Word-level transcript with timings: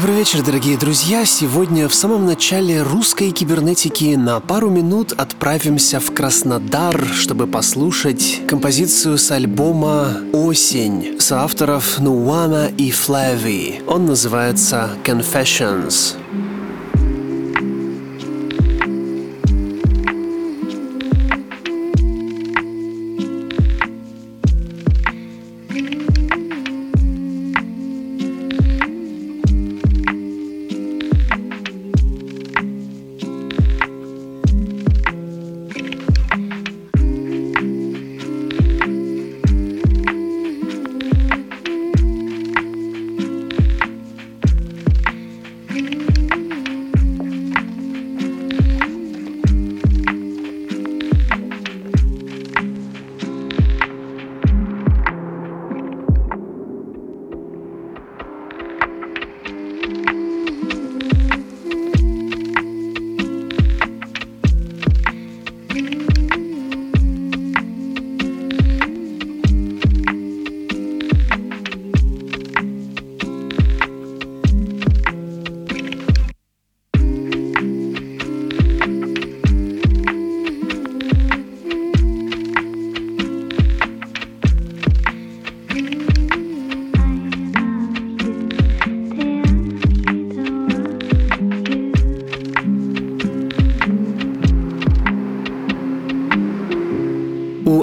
Добрый 0.00 0.16
вечер, 0.16 0.42
дорогие 0.42 0.78
друзья! 0.78 1.26
Сегодня 1.26 1.86
в 1.86 1.94
самом 1.94 2.24
начале 2.24 2.80
русской 2.82 3.32
кибернетики 3.32 4.14
на 4.14 4.40
пару 4.40 4.70
минут 4.70 5.12
отправимся 5.12 6.00
в 6.00 6.14
Краснодар, 6.14 7.04
чтобы 7.04 7.46
послушать 7.46 8.40
композицию 8.48 9.18
с 9.18 9.30
альбома 9.30 10.16
«Осень» 10.32 11.20
соавторов 11.20 11.98
Нуана 11.98 12.70
и 12.78 12.90
Флави. 12.90 13.82
Он 13.86 14.06
называется 14.06 14.88
«Confessions». 15.04 16.16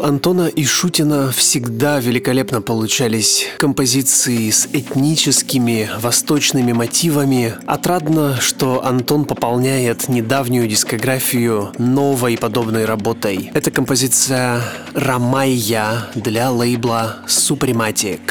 Антона 0.08 0.48
и 0.48 0.64
Шутина 0.64 1.34
всегда 1.34 2.00
великолепно 2.00 2.62
получались 2.62 3.46
композиции 3.58 4.50
с 4.50 4.66
этническими 4.72 5.90
восточными 6.00 6.72
мотивами. 6.72 7.56
Отрадно, 7.66 8.40
что 8.40 8.86
Антон 8.86 9.26
пополняет 9.26 10.08
недавнюю 10.08 10.70
дискографию 10.70 11.74
новой 11.78 12.38
подобной 12.38 12.86
работой. 12.86 13.52
Это 13.54 13.70
композиция 13.70 14.62
«Рамайя» 14.94 16.08
для 16.16 16.52
лейбла 16.52 17.18
«Suprematic». 17.28 18.22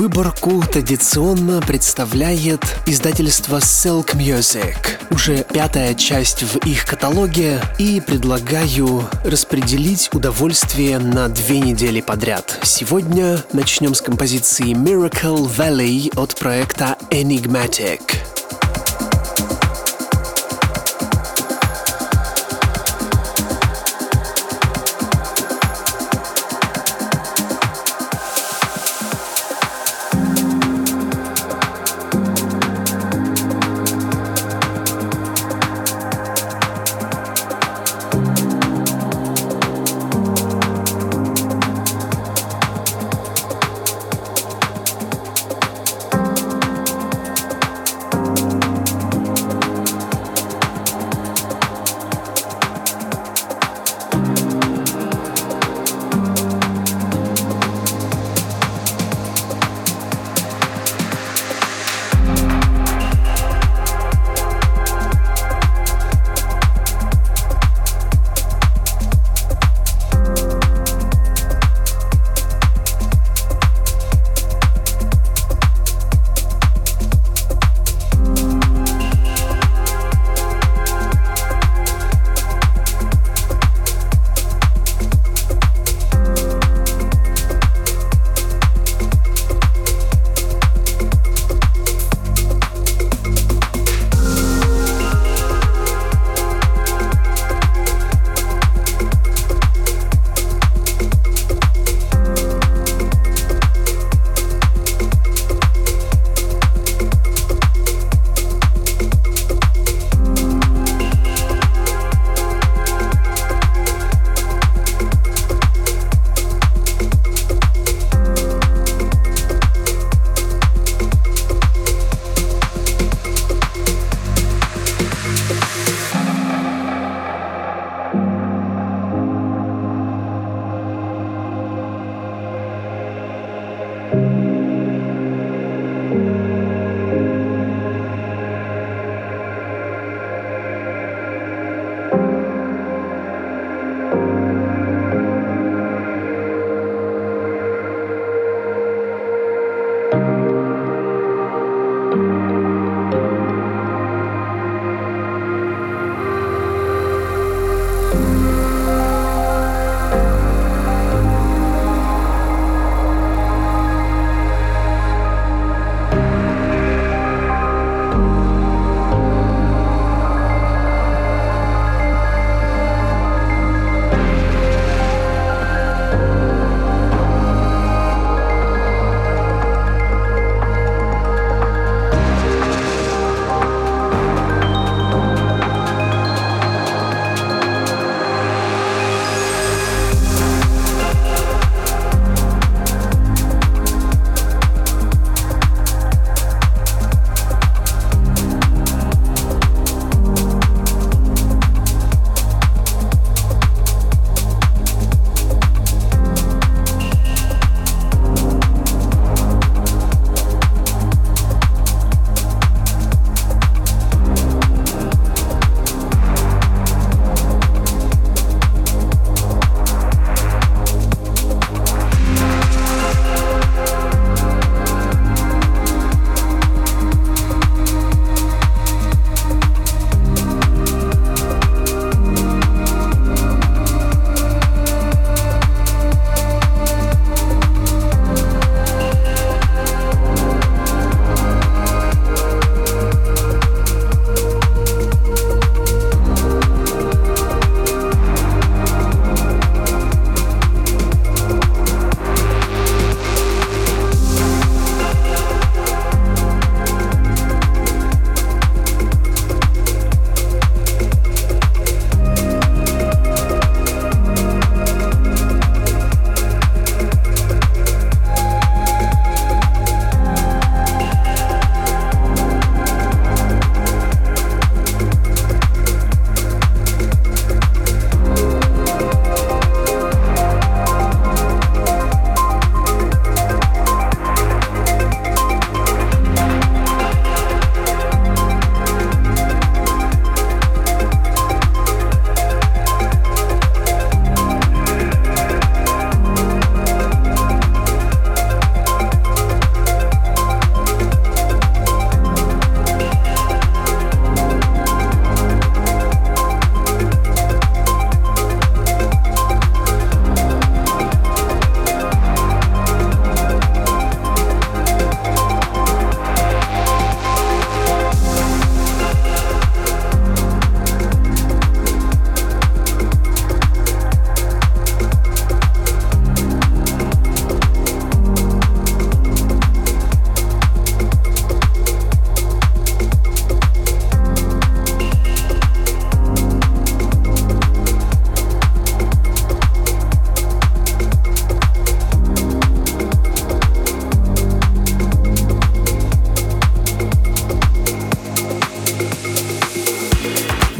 Выборку 0.00 0.62
традиционно 0.62 1.60
представляет 1.60 2.62
издательство 2.86 3.58
Silk 3.58 4.16
Music. 4.16 4.74
Уже 5.10 5.44
пятая 5.44 5.94
часть 5.94 6.42
в 6.42 6.56
их 6.66 6.86
каталоге 6.86 7.60
и 7.76 8.00
предлагаю 8.00 9.06
распределить 9.26 10.08
удовольствие 10.14 10.98
на 10.98 11.28
две 11.28 11.60
недели 11.60 12.00
подряд. 12.00 12.60
Сегодня 12.62 13.44
начнем 13.52 13.94
с 13.94 14.00
композиции 14.00 14.72
Miracle 14.72 15.46
Valley 15.54 16.10
от 16.18 16.34
проекта 16.34 16.96
Enigmatic. 17.10 18.00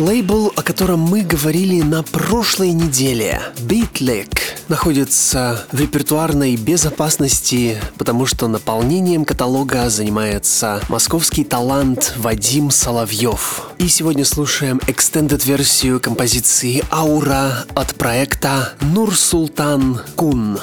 Лейбл, 0.01 0.51
о 0.57 0.63
котором 0.63 1.01
мы 1.01 1.21
говорили 1.21 1.83
на 1.83 2.03
прошлой 2.03 2.73
неделе, 2.73 3.43
Beatlick, 3.59 4.33
находится 4.69 5.67
в 5.73 5.79
репертуарной 5.79 6.57
безопасности, 6.57 7.79
потому 7.99 8.25
что 8.25 8.49
наполнением 8.49 9.27
каталога 9.27 9.91
занимается 9.91 10.81
московский 10.89 11.45
талант 11.45 12.15
Вадим 12.17 12.71
Соловьев. 12.71 13.69
И 13.77 13.89
сегодня 13.89 14.25
слушаем 14.25 14.81
экстендед-версию 14.87 16.01
композиции 16.01 16.83
«Аура» 16.91 17.67
от 17.75 17.95
проекта 17.95 18.73
Нур-Султан 18.81 20.01
Кун. 20.17 20.59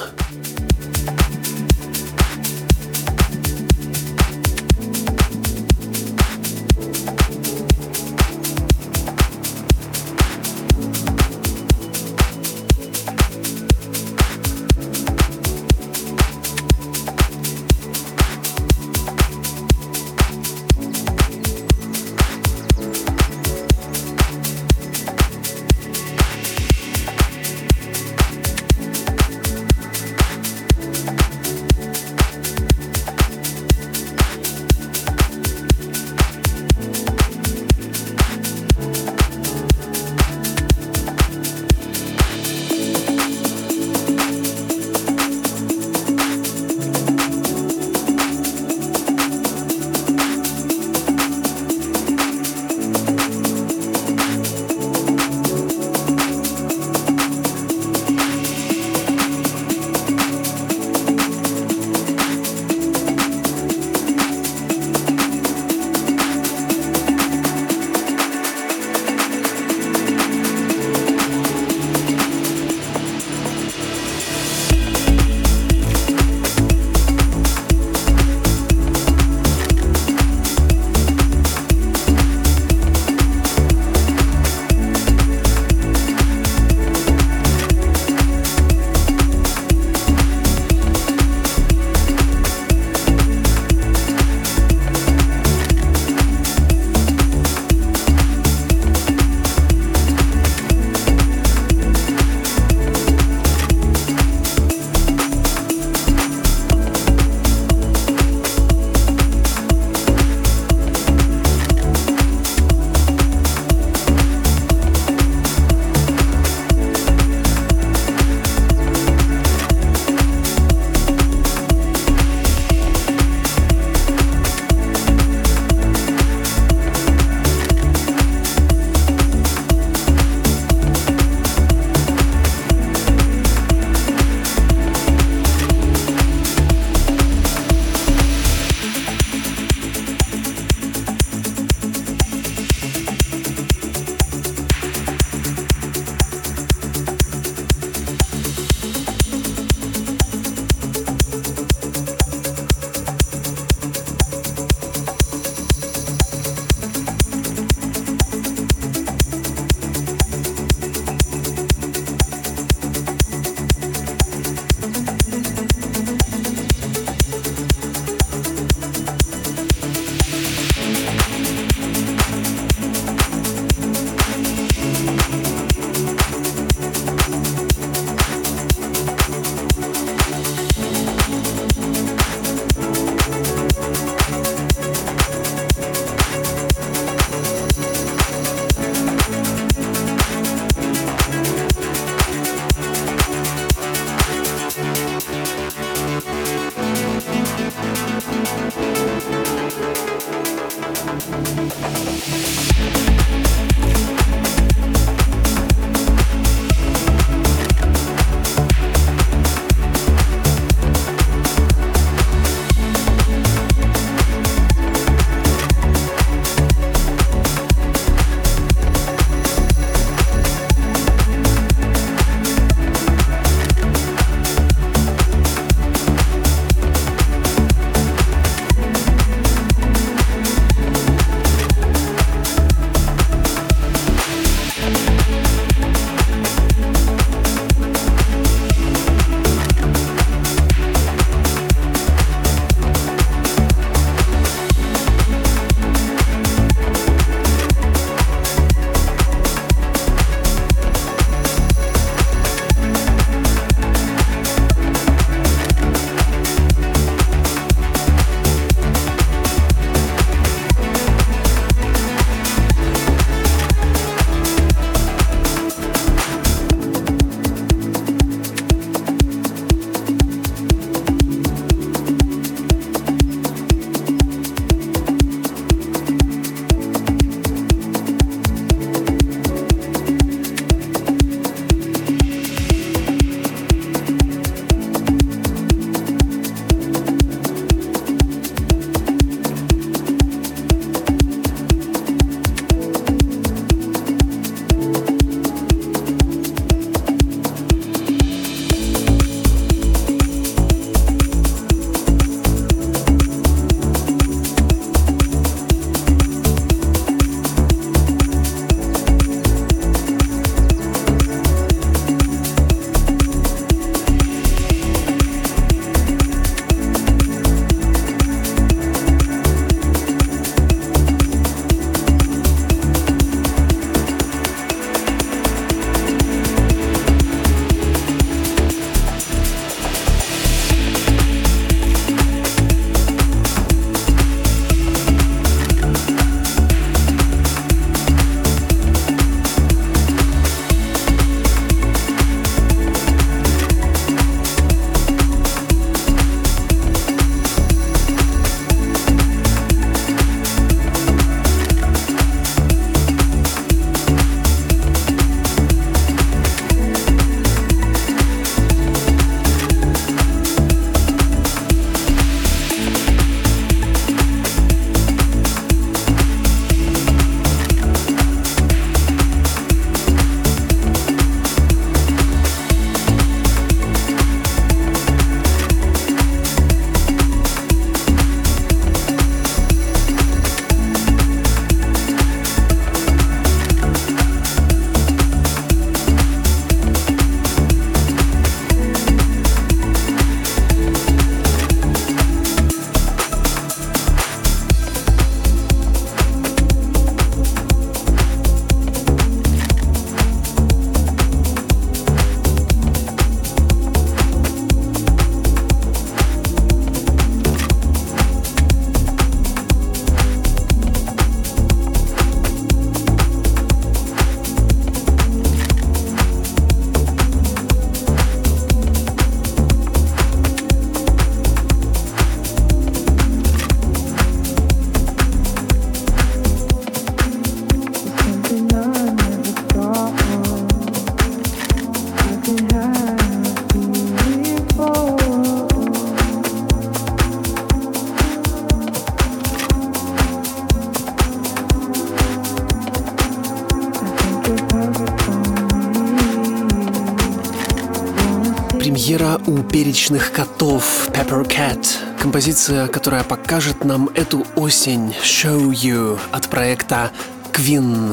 Перечных 449.88 450.32
котов 450.32 451.08
Pepper 451.14 451.48
Cat. 451.48 451.78
Композиция, 452.20 452.88
которая 452.88 453.24
покажет 453.24 453.84
нам 453.84 454.10
эту 454.14 454.46
осень 454.54 455.14
Show 455.24 455.70
You 455.70 456.18
от 456.30 456.46
проекта 456.50 457.10
Queen. 457.54 458.12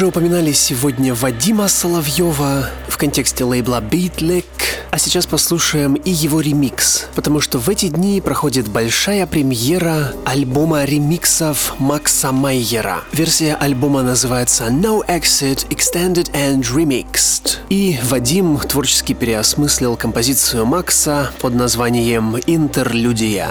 Уже 0.00 0.06
упоминали 0.06 0.52
сегодня 0.52 1.14
Вадима 1.14 1.68
Соловьева 1.68 2.70
в 2.88 2.96
контексте 2.96 3.44
лейбла 3.44 3.82
Beatlick, 3.82 4.46
а 4.90 4.98
сейчас 4.98 5.26
послушаем 5.26 5.92
и 5.92 6.10
его 6.10 6.40
ремикс, 6.40 7.04
потому 7.14 7.42
что 7.42 7.58
в 7.58 7.68
эти 7.68 7.88
дни 7.88 8.22
проходит 8.22 8.66
большая 8.66 9.26
премьера 9.26 10.14
альбома 10.24 10.84
ремиксов 10.84 11.74
Макса 11.78 12.32
Майера. 12.32 13.04
Версия 13.12 13.54
альбома 13.56 14.00
называется 14.00 14.68
No 14.68 15.06
Exit 15.06 15.68
Extended 15.68 16.32
and 16.32 16.62
Remixed. 16.62 17.58
И 17.68 17.98
Вадим 18.04 18.56
творчески 18.56 19.12
переосмыслил 19.12 19.96
композицию 19.96 20.64
Макса 20.64 21.30
под 21.42 21.52
названием 21.52 22.38
«Интерлюдия». 22.46 23.50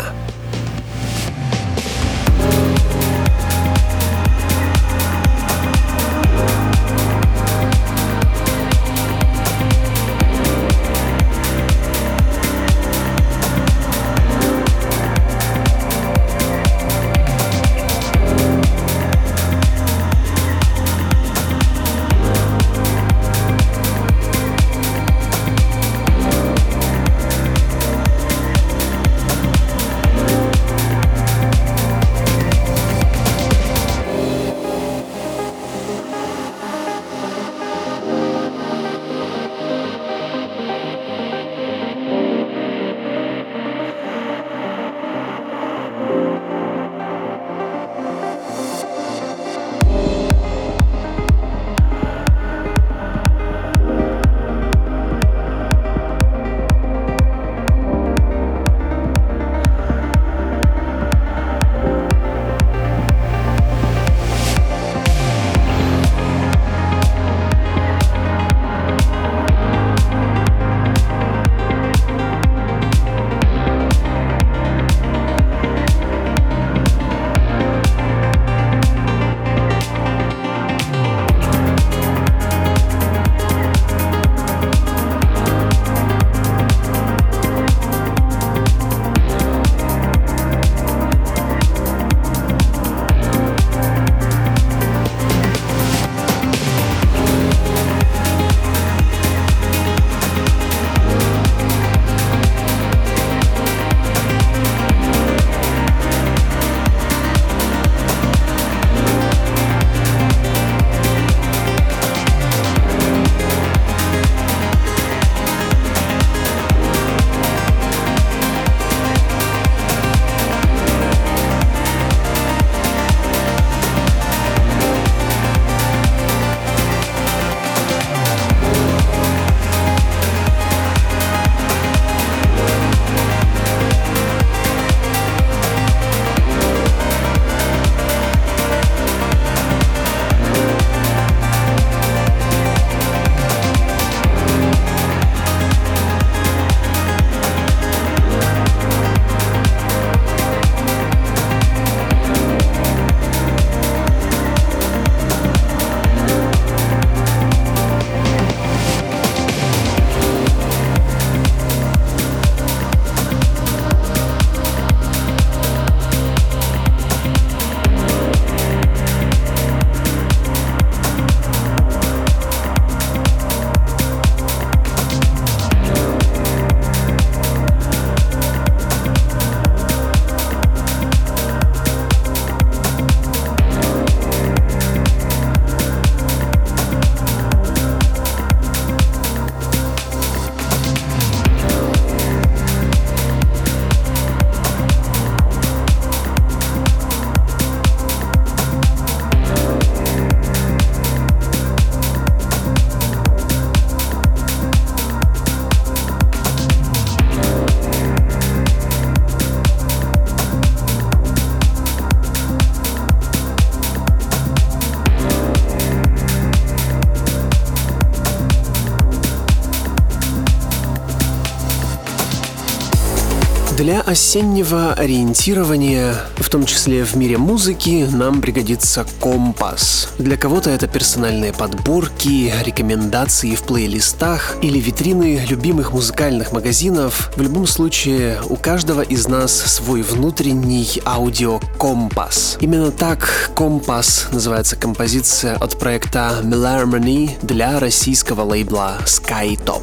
Для 223.90 224.02
осеннего 224.02 224.94
ориентирования, 224.94 226.14
в 226.36 226.48
том 226.50 226.68
числе 226.68 227.04
в 227.04 227.16
мире 227.16 227.40
музыки, 227.40 228.08
нам 228.14 228.40
пригодится 228.40 229.04
компас. 229.20 230.10
Для 230.20 230.38
кого-то 230.38 230.70
это 230.70 230.88
персональные 230.88 231.54
подборки, 231.54 232.54
рекомендации 232.64 233.56
в 233.56 233.64
плейлистах 233.64 234.58
или 234.62 234.78
витрины 234.80 235.44
любимых 235.50 235.92
музыкальных 235.92 236.52
магазинов. 236.52 237.32
В 237.36 237.42
любом 237.42 237.66
случае, 237.66 238.40
у 238.48 238.58
каждого 238.58 239.02
из 239.02 239.28
нас 239.28 239.54
свой 239.54 240.04
внутренний 240.04 241.02
аудиокомпас. 241.04 242.58
Именно 242.60 242.92
так 242.92 243.50
«Компас» 243.56 244.28
называется 244.32 244.76
композиция 244.76 245.56
от 245.56 245.80
проекта 245.80 246.42
Milharmony 246.44 247.32
для 247.42 247.80
российского 247.80 248.44
лейбла 248.44 249.00
Skytop. 249.06 249.82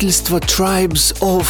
Издательство 0.00 0.38
Tribes 0.38 1.14
of 1.20 1.46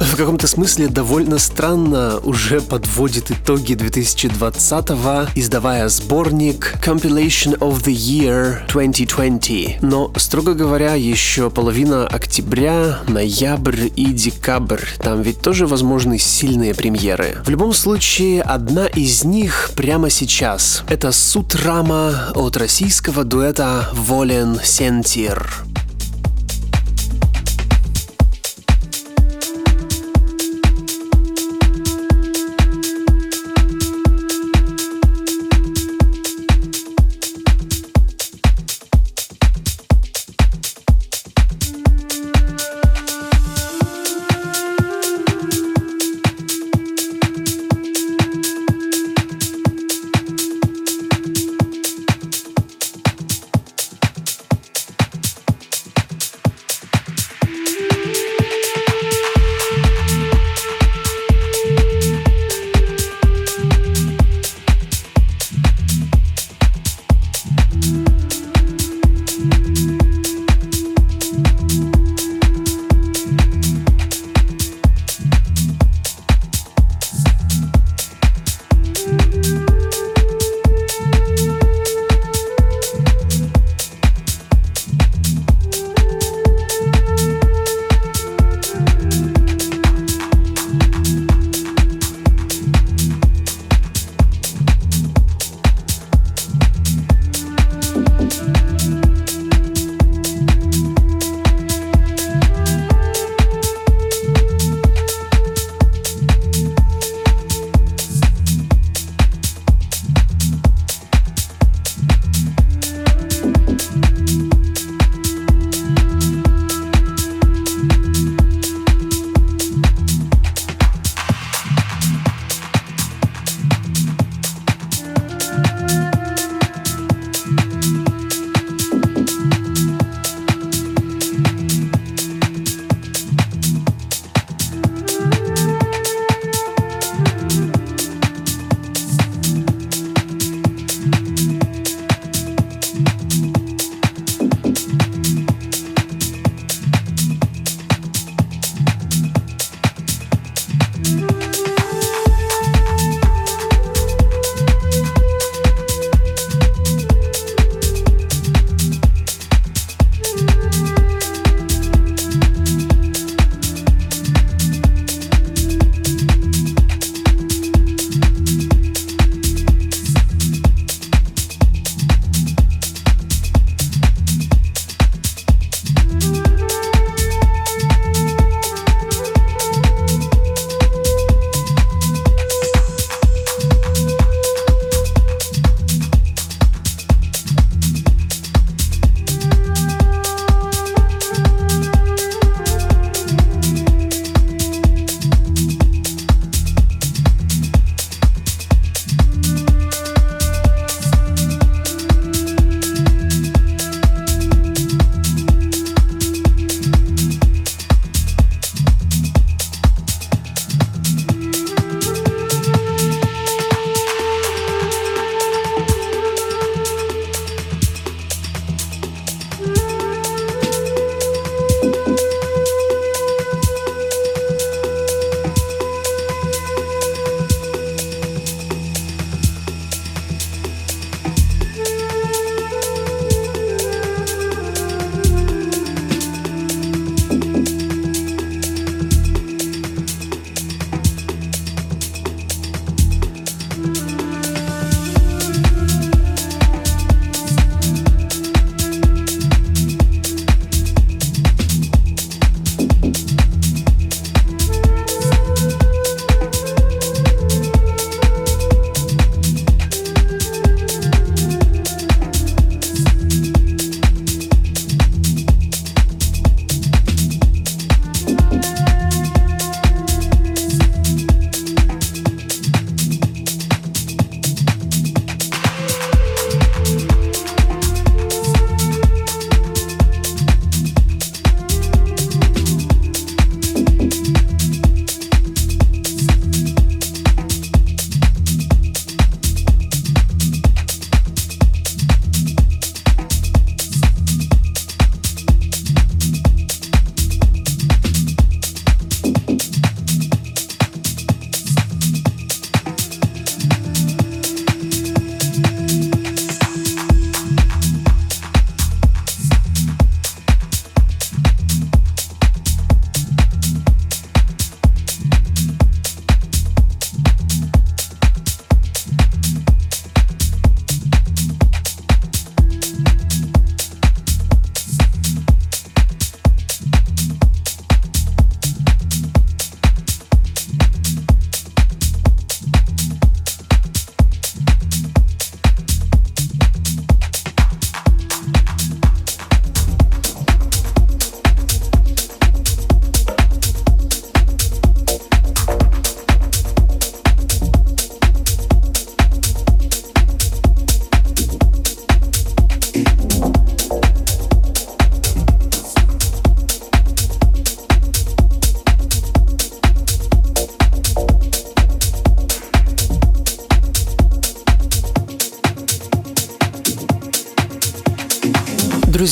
в 0.00 0.16
каком-то 0.16 0.48
смысле 0.48 0.88
довольно 0.88 1.38
странно 1.38 2.18
уже 2.24 2.60
подводит 2.60 3.30
итоги 3.30 3.74
2020-го, 3.74 5.30
издавая 5.36 5.88
сборник 5.88 6.74
Compilation 6.84 7.56
of 7.58 7.84
the 7.84 7.94
Year 7.94 8.66
2020. 8.72 9.82
Но, 9.82 10.12
строго 10.16 10.54
говоря, 10.54 10.94
еще 10.94 11.48
половина 11.48 12.08
октября, 12.08 12.98
ноябрь 13.06 13.90
и 13.94 14.06
декабрь. 14.06 14.82
Там 14.98 15.22
ведь 15.22 15.40
тоже 15.40 15.68
возможны 15.68 16.18
сильные 16.18 16.74
премьеры. 16.74 17.36
В 17.44 17.50
любом 17.50 17.72
случае, 17.72 18.42
одна 18.42 18.86
из 18.86 19.22
них 19.22 19.70
прямо 19.76 20.10
сейчас. 20.10 20.82
Это 20.88 21.12
Сутрама 21.12 22.32
от 22.34 22.56
российского 22.56 23.22
дуэта 23.22 23.88
Волен 23.92 24.58
Сентир. 24.64 25.64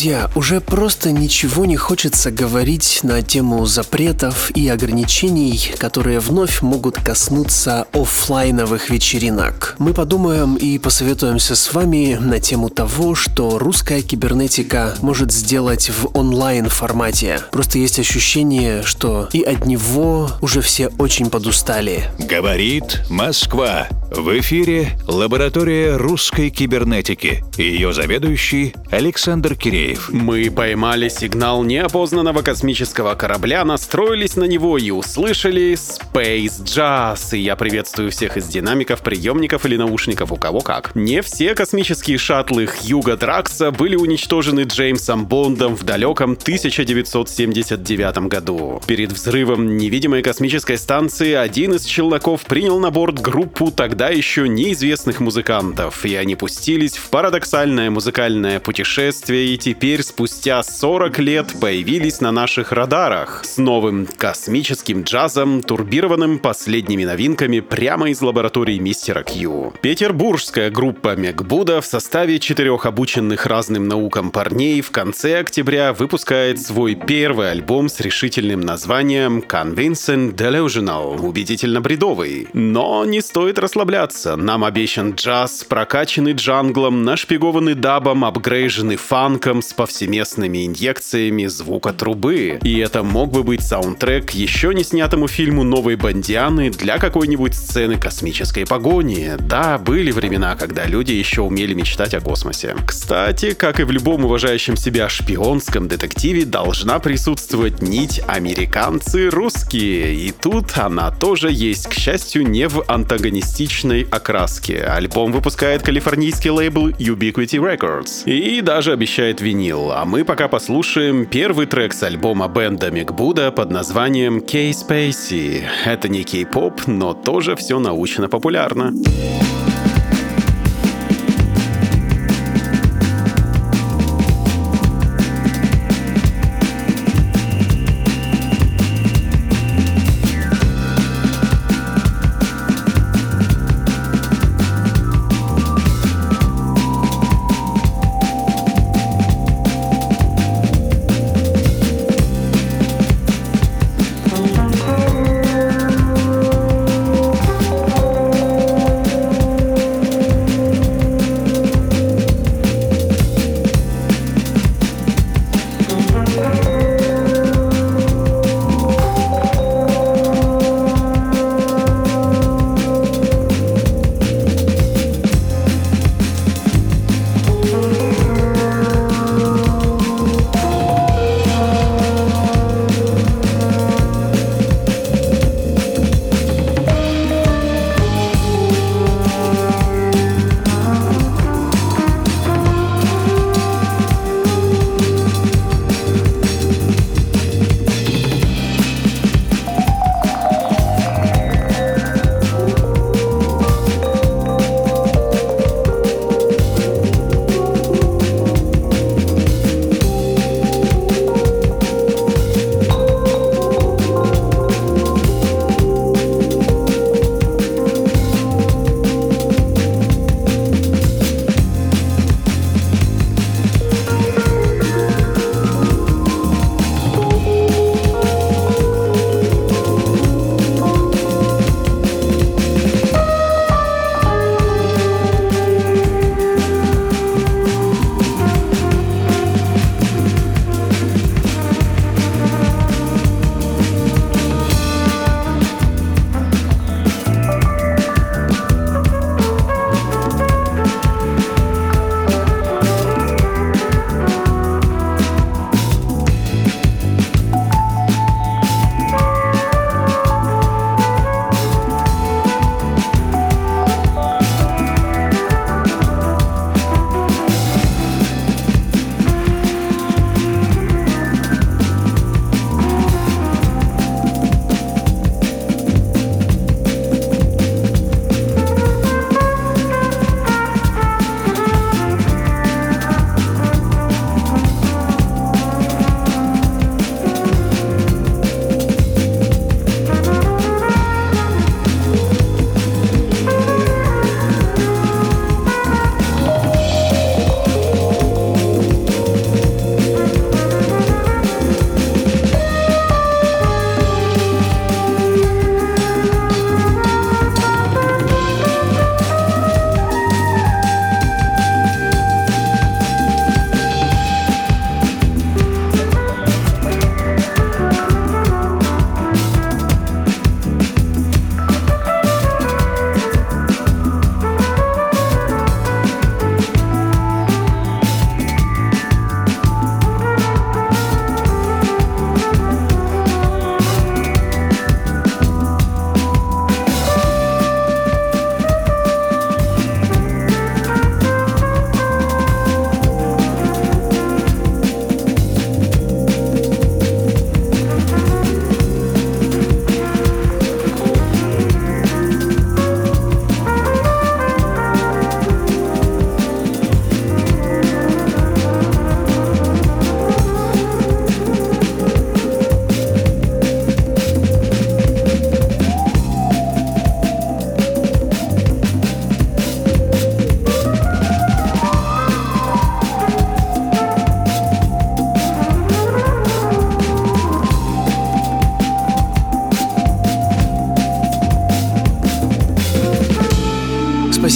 Друзья, 0.01 0.31
уже 0.35 0.63
просто 0.63 1.13
ничего 1.13 1.67
не 1.67 1.77
хочется 1.77 2.31
говорить 2.31 3.01
на 3.03 3.21
тему 3.21 3.67
запретов 3.67 4.51
и 4.53 4.67
ограничений, 4.67 5.61
которые 5.77 6.21
вновь 6.21 6.63
могут 6.63 6.97
коснуться 6.97 7.87
офлайновых 7.93 8.89
вечеринок. 8.89 9.77
Мы 9.79 9.93
подумаем 9.93 10.55
и 10.55 10.79
посоветуемся 10.79 11.55
с 11.55 11.75
вами 11.75 12.17
на 12.19 12.41
тему 12.41 12.71
того, 12.71 13.15
что 13.15 13.59
русская 13.59 14.01
кибернетика 14.01 14.95
может 15.03 15.33
сделать 15.33 15.91
в 15.91 16.17
онлайн 16.17 16.71
формате. 16.71 17.43
Просто 17.53 17.79
есть 17.79 17.99
ощущение, 17.99 18.83
что 18.83 19.29
и 19.35 19.43
от 19.43 19.67
него 19.67 20.31
уже 20.41 20.63
все 20.63 20.89
очень 20.97 21.29
подустали. 21.29 22.05
Говорит 22.19 23.03
Москва. 23.11 23.87
В 24.11 24.41
эфире 24.41 24.99
лаборатория 25.07 25.97
русской 25.97 26.51
кибернетики. 26.51 27.45
Ее 27.57 27.93
заведующий 27.93 28.75
Александр 28.91 29.55
Киреев. 29.55 30.11
Мы 30.11 30.51
поймали 30.51 31.09
сигнал 31.09 31.63
неопознанного 31.63 32.43
космического 32.43 33.15
корабля, 33.15 33.65
настроились 33.65 34.35
на 34.35 34.45
него 34.45 34.79
и 34.79 34.91
услышали 34.91 35.75
Space 35.75 36.61
Jazz. 36.65 37.37
И 37.37 37.41
я 37.41 37.55
приветствую 37.55 38.11
всех 38.11 38.37
из 38.37 38.49
динамиков, 38.49 39.01
приемников 39.03 39.65
или 39.65 39.77
наушников, 39.77 40.33
у 40.33 40.37
кого 40.37 40.61
как. 40.61 40.97
Не 40.97 41.23
все 41.23 41.55
космические 41.55 42.19
шаттлы 42.19 42.67
Хьюга 42.67 43.17
Дракса 43.17 43.71
были 43.71 43.95
уничтожены 43.95 44.63
Джеймсом 44.63 45.25
Бондом 45.25 45.77
в 45.77 45.85
далеком 45.85 46.33
1979 46.33 48.19
году. 48.27 48.83
Перед 48.89 49.13
взрывом 49.13 49.77
невидимой 49.77 50.23
космической 50.23 50.77
станции 50.77 51.35
один 51.35 51.75
из 51.75 51.85
челноков 51.85 52.43
принял 52.43 52.81
на 52.81 52.91
борт 52.91 53.21
группу 53.21 53.71
тогда 53.71 54.09
еще 54.09 54.49
неизвестных 54.49 55.21
музыкантов, 55.21 56.05
и 56.05 56.17
они 56.17 56.35
пустились 56.35 56.97
в 56.97 57.09
парадоксальное 57.11 57.89
музыкальное 57.91 58.59
путешествие 58.59 58.80
и 58.85 59.59
теперь 59.59 60.03
спустя 60.03 60.63
40 60.63 61.19
лет 61.19 61.55
появились 61.61 62.21
на 62.21 62.33
наших 62.33 62.73
радарах 62.73 63.45
с 63.45 63.59
новым 63.59 64.07
космическим 64.17 65.03
джазом, 65.03 65.63
турбированным 65.63 66.39
последними 66.39 67.05
новинками 67.05 67.61
прямо 67.61 68.11
из 68.11 68.23
лаборатории 68.23 68.79
мистера 68.79 69.23
Кью. 69.23 69.75
Петербургская 69.83 70.71
группа 70.71 71.17
Мегбуда 71.17 71.81
в 71.81 71.87
составе 71.87 72.39
четырех 72.39 72.87
обученных 72.87 73.47
разным 73.47 73.87
наукам 73.87 74.31
парней 74.31 74.81
в 74.81 74.91
конце 74.91 75.41
октября 75.41 75.93
выпускает 75.93 76.61
свой 76.61 76.95
первый 76.95 77.51
альбом 77.51 77.89
с 77.89 78.01
решительным 78.01 78.61
названием 78.61 79.41
Convincing 79.41 80.35
Delusional, 80.35 81.21
убедительно 81.21 81.81
бредовый. 81.81 82.49
Но 82.53 83.05
не 83.05 83.21
стоит 83.21 83.59
расслабляться, 83.59 84.37
нам 84.37 84.65
обещан 84.65 85.13
джаз, 85.13 85.65
прокачанный 85.65 86.33
джанглом, 86.33 87.03
нашпигованный 87.03 87.75
дабом, 87.75 88.25
апгрейженный 88.71 88.97
фанком 88.97 89.63
с 89.63 89.73
повсеместными 89.73 90.65
инъекциями 90.65 91.47
звука 91.47 91.93
трубы. 91.93 92.61
И 92.63 92.79
это 92.79 93.03
мог 93.03 93.33
бы 93.33 93.43
быть 93.43 93.63
саундтрек 93.63 94.31
еще 94.31 94.73
не 94.73 94.85
снятому 94.85 95.27
фильму 95.27 95.65
«Новой 95.65 95.97
Бандианы» 95.97 96.71
для 96.71 96.99
какой-нибудь 96.99 97.55
сцены 97.55 97.99
космической 97.99 98.65
погони. 98.65 99.33
Да, 99.41 99.77
были 99.77 100.13
времена, 100.13 100.55
когда 100.55 100.87
люди 100.87 101.11
еще 101.11 101.43
умели 101.43 101.75
мечтать 101.75 102.15
о 102.15 102.21
космосе. 102.21 102.77
Кстати, 102.87 103.55
как 103.55 103.81
и 103.81 103.83
в 103.83 103.91
любом 103.91 104.25
уважающем 104.25 104.77
себя 104.77 105.09
шпионском 105.09 105.89
детективе, 105.89 106.45
должна 106.45 107.01
присутствовать 107.01 107.83
нить 107.83 108.21
«Американцы-русские». 108.29 110.15
И 110.15 110.31
тут 110.31 110.79
она 110.79 111.11
тоже 111.11 111.51
есть, 111.51 111.89
к 111.89 111.95
счастью, 111.95 112.47
не 112.47 112.69
в 112.69 112.85
антагонистичной 112.87 114.07
окраске. 114.09 114.85
Альбом 114.85 115.33
выпускает 115.33 115.83
калифорнийский 115.83 116.51
лейбл 116.51 116.91
Ubiquity 116.91 117.59
Records. 117.59 118.23
И 118.27 118.60
даже 118.61 118.93
обещает 118.93 119.41
винил. 119.41 119.93
А 119.93 120.05
мы 120.05 120.25
пока 120.25 120.49
послушаем 120.49 121.27
первый 121.27 121.67
трек 121.67 121.93
с 121.93 122.03
альбома 122.03 122.49
бенда 122.49 122.91
Микбуда 122.91 123.51
под 123.53 123.71
названием 123.71 124.41
K-Spacey. 124.41 125.63
Это 125.85 126.09
не 126.09 126.25
кей-поп, 126.25 126.87
но 126.87 127.15
тоже 127.15 127.57
все 127.57 127.79
научно-популярно. 127.79 128.93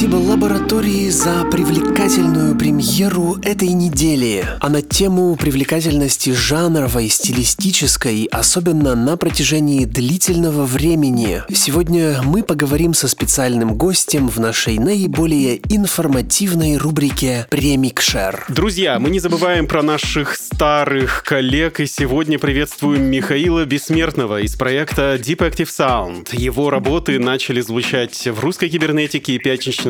Спасибо 0.04 0.20
лаборатории 0.20 1.08
за 1.08 1.46
привлекательную 1.46 2.58
премьеру 2.58 3.38
этой 3.42 3.68
недели. 3.68 4.44
А 4.60 4.68
на 4.68 4.82
тему 4.82 5.34
привлекательности 5.34 6.28
жанровой, 6.34 7.08
стилистической, 7.08 8.28
особенно 8.30 8.94
на 8.96 9.16
протяжении 9.16 9.86
длительного 9.86 10.66
времени, 10.66 11.40
сегодня 11.50 12.20
мы 12.22 12.42
поговорим 12.42 12.92
со 12.92 13.08
специальным 13.08 13.76
гостем 13.76 14.28
в 14.28 14.38
нашей 14.38 14.78
наиболее 14.78 15.62
информативной 15.72 16.76
рубрике 16.76 17.46
«Премикшер». 17.48 18.44
Друзья, 18.50 18.98
мы 18.98 19.08
не 19.08 19.20
забываем 19.20 19.66
про 19.66 19.82
наших 19.82 20.36
старых 20.36 21.22
коллег 21.24 21.80
и 21.80 21.86
сегодня 21.86 22.38
приветствуем 22.38 23.04
Михаила 23.04 23.64
Бессмертного 23.64 24.42
из 24.42 24.54
проекта 24.54 25.14
Deep 25.14 25.38
Active 25.38 25.70
Sound. 25.70 26.36
Его 26.36 26.68
работы 26.68 27.18
начали 27.18 27.62
звучать 27.62 28.26
в 28.26 28.40
русской 28.40 28.68
кибернетике 28.68 29.36
и 29.36 29.38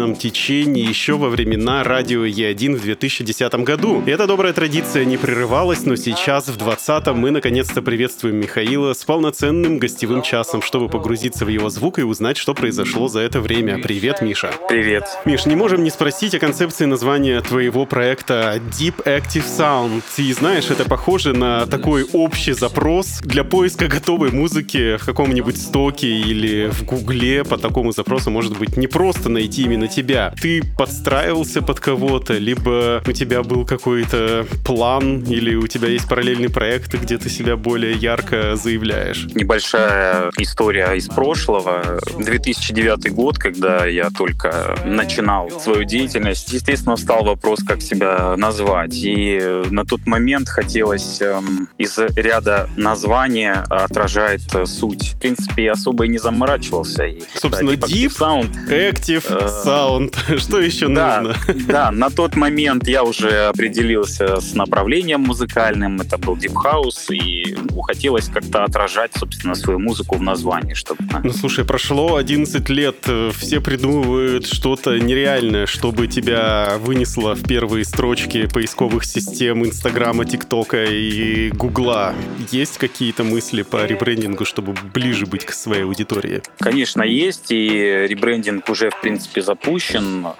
пятничном 0.04 0.16
течении 0.16 0.86
еще 0.86 1.16
во 1.16 1.28
времена 1.28 1.82
радио 1.84 2.24
Е1 2.26 2.76
в 2.76 2.82
2010 2.82 3.54
году. 3.64 4.02
И 4.06 4.10
эта 4.10 4.26
добрая 4.26 4.52
традиция 4.52 5.04
не 5.04 5.16
прерывалась, 5.16 5.84
но 5.86 5.96
сейчас, 5.96 6.48
в 6.48 6.56
20-м, 6.56 7.16
мы 7.16 7.30
наконец-то 7.30 7.80
приветствуем 7.82 8.36
Михаила 8.36 8.92
с 8.92 9.04
полноценным 9.04 9.78
гостевым 9.78 10.22
часом, 10.22 10.62
чтобы 10.62 10.88
погрузиться 10.88 11.44
в 11.44 11.48
его 11.48 11.70
звук 11.70 11.98
и 11.98 12.02
узнать, 12.02 12.36
что 12.36 12.54
произошло 12.54 13.08
за 13.08 13.20
это 13.20 13.40
время. 13.40 13.78
Привет, 13.78 14.20
Миша. 14.20 14.50
Привет. 14.68 15.04
Миш, 15.24 15.46
не 15.46 15.56
можем 15.56 15.82
не 15.84 15.90
спросить 15.90 16.34
о 16.34 16.38
концепции 16.38 16.84
названия 16.84 17.40
твоего 17.40 17.86
проекта 17.86 18.60
Deep 18.78 19.04
Active 19.04 19.44
Sound. 19.46 20.02
И 20.18 20.32
знаешь, 20.32 20.70
это 20.70 20.84
похоже 20.84 21.32
на 21.32 21.66
такой 21.66 22.04
общий 22.12 22.52
запрос 22.52 23.20
для 23.22 23.44
поиска 23.44 23.86
готовой 23.86 24.30
музыки 24.30 24.96
в 24.96 25.04
каком-нибудь 25.04 25.56
стоке 25.56 26.08
или 26.08 26.68
в 26.70 26.84
гугле 26.84 27.44
по 27.44 27.56
такому 27.56 27.92
запросу 27.92 28.30
может 28.30 28.58
быть 28.58 28.76
не 28.76 28.86
просто 28.86 29.28
найти 29.28 29.62
именно 29.62 29.88
тебя. 29.94 30.32
Ты 30.40 30.62
подстраивался 30.76 31.62
под 31.62 31.80
кого-то, 31.80 32.34
либо 32.34 33.02
у 33.06 33.12
тебя 33.12 33.42
был 33.42 33.64
какой-то 33.64 34.46
план, 34.64 35.22
или 35.22 35.54
у 35.54 35.66
тебя 35.66 35.88
есть 35.88 36.08
параллельный 36.08 36.50
проект, 36.50 36.94
где 36.94 37.18
ты 37.18 37.28
себя 37.28 37.56
более 37.56 37.92
ярко 37.92 38.56
заявляешь. 38.56 39.26
Небольшая 39.34 40.30
история 40.38 40.92
из 40.94 41.08
прошлого. 41.08 42.00
2009 42.18 43.12
год, 43.12 43.38
когда 43.38 43.86
я 43.86 44.10
только 44.10 44.76
начинал 44.84 45.50
свою 45.50 45.84
деятельность, 45.84 46.52
естественно, 46.52 46.96
встал 46.96 47.24
вопрос, 47.24 47.60
как 47.66 47.82
себя 47.82 48.36
назвать. 48.36 48.94
И 48.94 49.62
на 49.70 49.84
тот 49.84 50.06
момент 50.06 50.48
хотелось 50.48 51.20
эм, 51.20 51.68
из 51.78 51.98
ряда 51.98 52.68
названия 52.76 53.64
отражает 53.68 54.42
суть. 54.66 55.14
В 55.14 55.20
принципе, 55.20 55.64
я 55.64 55.72
особо 55.72 56.06
и 56.06 56.08
не 56.08 56.18
заморачивался. 56.18 57.04
И, 57.04 57.22
Собственно, 57.34 57.76
да, 57.76 57.86
Deep 57.86 58.12
Sound, 58.18 58.68
Active 58.68 59.24
Э, 59.34 59.48
Sound. 59.84 60.38
Что 60.38 60.60
еще 60.60 60.88
Да, 60.88 61.20
нужно? 61.20 61.36
да, 61.66 61.90
на 61.90 62.10
тот 62.10 62.36
момент 62.36 62.88
я 62.88 63.02
уже 63.04 63.46
определился 63.46 64.40
с 64.40 64.54
направлением 64.54 65.20
музыкальным. 65.22 66.00
Это 66.00 66.18
был 66.18 66.36
Deep 66.36 66.54
House, 66.54 67.14
и 67.14 67.56
хотелось 67.86 68.28
как-то 68.28 68.64
отражать, 68.64 69.12
собственно, 69.14 69.54
свою 69.54 69.78
музыку 69.78 70.16
в 70.16 70.22
названии, 70.22 70.74
чтобы 70.74 71.00
Ну, 71.22 71.32
слушай, 71.32 71.64
прошло 71.64 72.16
11 72.16 72.68
лет, 72.70 72.96
э, 73.06 73.30
все 73.36 73.60
придумывают 73.60 74.46
что-то 74.46 74.98
нереальное, 74.98 75.66
чтобы 75.66 76.06
тебя 76.06 76.76
вынесло 76.78 77.34
в 77.34 77.42
первые 77.46 77.84
строчки 77.84 78.46
поисковых 78.46 79.04
систем 79.04 79.64
Инстаграма, 79.64 80.24
ТикТока 80.24 80.84
и 80.84 81.50
Гугла. 81.50 82.14
Есть 82.50 82.78
какие-то 82.78 83.24
мысли 83.24 83.62
по 83.62 83.84
ребрендингу, 83.84 84.44
чтобы 84.44 84.74
ближе 84.94 85.26
быть 85.26 85.44
к 85.44 85.52
своей 85.52 85.84
аудитории? 85.84 86.42
Конечно, 86.58 87.02
есть, 87.02 87.50
и 87.50 88.06
ребрендинг 88.08 88.68
уже, 88.68 88.90
в 88.90 89.00
принципе, 89.00 89.42
запущен, 89.42 89.63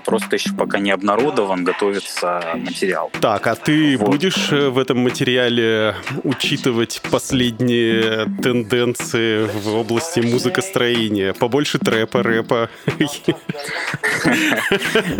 просто 0.04 0.36
еще 0.36 0.52
пока 0.52 0.78
не 0.78 0.90
обнародован, 0.90 1.64
готовится 1.64 2.42
материал. 2.54 3.10
Так, 3.20 3.46
а 3.46 3.54
ты 3.54 3.96
Вот. 3.98 4.10
будешь 4.10 4.52
э, 4.52 4.68
в 4.68 4.78
этом 4.78 4.98
материале 4.98 5.94
учитывать 6.22 7.00
последние 7.10 8.26
тенденции 8.42 9.46
в 9.46 9.76
области 9.76 10.20
музыкостроения? 10.20 11.32
Побольше 11.32 11.78
трэпа, 11.78 12.22
рэпа? 12.22 12.68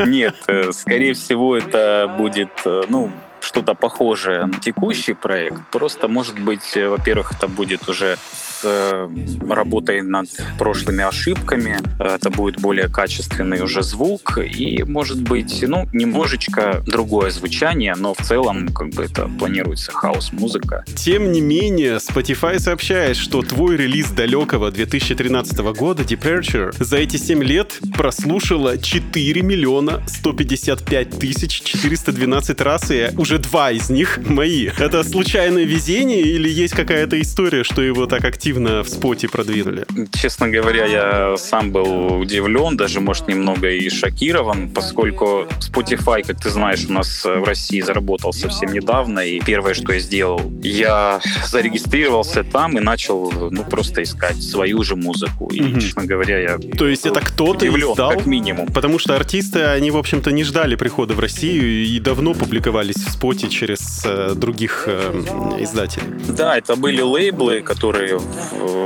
Нет, 0.07 0.36
э, 0.46 0.72
скорее 0.72 1.14
всего, 1.14 1.57
это 1.57 2.14
будет, 2.18 2.50
э, 2.64 2.82
ну, 2.88 3.11
что-то 3.40 3.74
похожее 3.74 4.46
на 4.46 4.59
текущий 4.59 5.14
проект. 5.14 5.61
Просто, 5.70 6.09
может 6.09 6.38
быть, 6.38 6.76
во-первых, 6.76 7.32
это 7.32 7.46
будет 7.46 7.88
уже 7.88 8.16
э, 8.62 9.09
работой 9.48 10.02
над 10.02 10.28
прошлыми 10.59 11.05
ошибками, 11.05 11.78
это 11.98 12.30
будет 12.30 12.61
более 12.61 12.88
качественный 12.88 13.62
уже 13.62 13.82
звук 13.82 14.38
и, 14.38 14.82
может 14.84 15.20
быть, 15.22 15.64
ну, 15.66 15.88
немножечко 15.92 16.82
другое 16.86 17.30
звучание, 17.30 17.94
но 17.96 18.14
в 18.14 18.18
целом, 18.18 18.68
как 18.68 18.90
бы, 18.90 19.05
это 19.05 19.28
планируется 19.38 19.92
хаос-музыка. 19.92 20.84
Тем 20.94 21.32
не 21.32 21.40
менее, 21.40 21.96
Spotify 21.96 22.59
сообщает, 22.59 23.16
что 23.16 23.42
твой 23.42 23.76
релиз 23.76 24.11
далекого 24.11 24.70
2013 24.70 25.59
года 25.76 26.02
Departure 26.02 26.74
за 26.78 26.96
эти 26.96 27.16
7 27.16 27.42
лет 27.42 27.78
прослушало 27.96 28.78
4 28.78 29.42
миллиона 29.42 30.02
155 30.07 31.18
тысяч 31.18 31.62
412 31.62 32.61
раз, 32.61 32.90
и 32.90 33.11
уже 33.16 33.38
два 33.38 33.70
из 33.70 33.90
них 33.90 34.18
мои. 34.28 34.68
Это 34.78 35.02
случайное 35.05 35.64
везение 35.64 36.22
или 36.22 36.48
есть 36.48 36.74
какая-то 36.74 37.20
история, 37.20 37.64
что 37.64 37.82
его 37.82 38.07
так 38.07 38.24
активно 38.24 38.43
в 38.53 38.84
споте 38.88 39.28
продвинули? 39.28 39.86
Честно 40.12 40.49
говоря, 40.49 40.84
я 40.86 41.36
сам 41.36 41.70
был 41.72 42.18
удивлен, 42.20 42.76
даже, 42.76 43.01
может, 43.01 43.28
немного 43.28 43.68
и 43.70 43.88
шокирован, 43.88 44.68
поскольку 44.70 45.47
Spotify, 45.61 46.22
как 46.26 46.40
ты 46.40 46.51
знаешь, 46.51 46.84
у 46.88 46.92
нас 46.92 47.24
в 47.24 47.45
России 47.45 47.80
заработал 47.80 48.32
совсем 48.32 48.72
недавно, 48.72 49.20
и 49.20 49.40
первое, 49.40 49.74
что 49.74 49.92
я 49.92 49.99
сделал, 50.01 50.40
я 50.62 51.20
зарегистрировался 51.47 52.45
там 52.45 52.76
и 52.78 52.80
начал, 52.80 53.32
ну, 53.51 53.64
просто 53.64 54.03
искать 54.03 54.42
свою 54.42 54.82
же 54.82 54.97
музыку. 54.97 55.49
И, 55.53 55.61
Мгм. 55.61 55.80
честно 55.80 56.05
говоря, 56.05 56.38
я 56.38 56.59
То 56.76 56.86
есть 56.88 57.07
это 57.07 57.20
кто-то 57.20 57.64
удивлен, 57.66 57.92
издал? 57.92 58.11
как 58.11 58.26
минимум. 58.26 58.66
Потому 58.66 58.99
что 58.99 59.16
артисты, 59.16 59.61
они, 59.62 59.90
в 59.90 59.97
общем-то, 59.97 60.30
не 60.32 60.45
ждали 60.45 60.74
прихода 60.76 61.14
в 61.14 61.20
Россию 61.20 61.84
и 61.86 61.99
давно 62.01 62.34
публиковались 62.34 62.97
в 62.97 63.11
споте 63.11 63.49
через 63.49 64.03
э, 64.05 64.32
других 64.34 64.84
э, 64.86 65.12
издателей. 65.61 66.07
Да, 66.28 66.57
это 66.59 66.76
были 66.76 67.01
лейблы, 67.01 67.61
которые 67.62 68.18
в- 68.18 68.34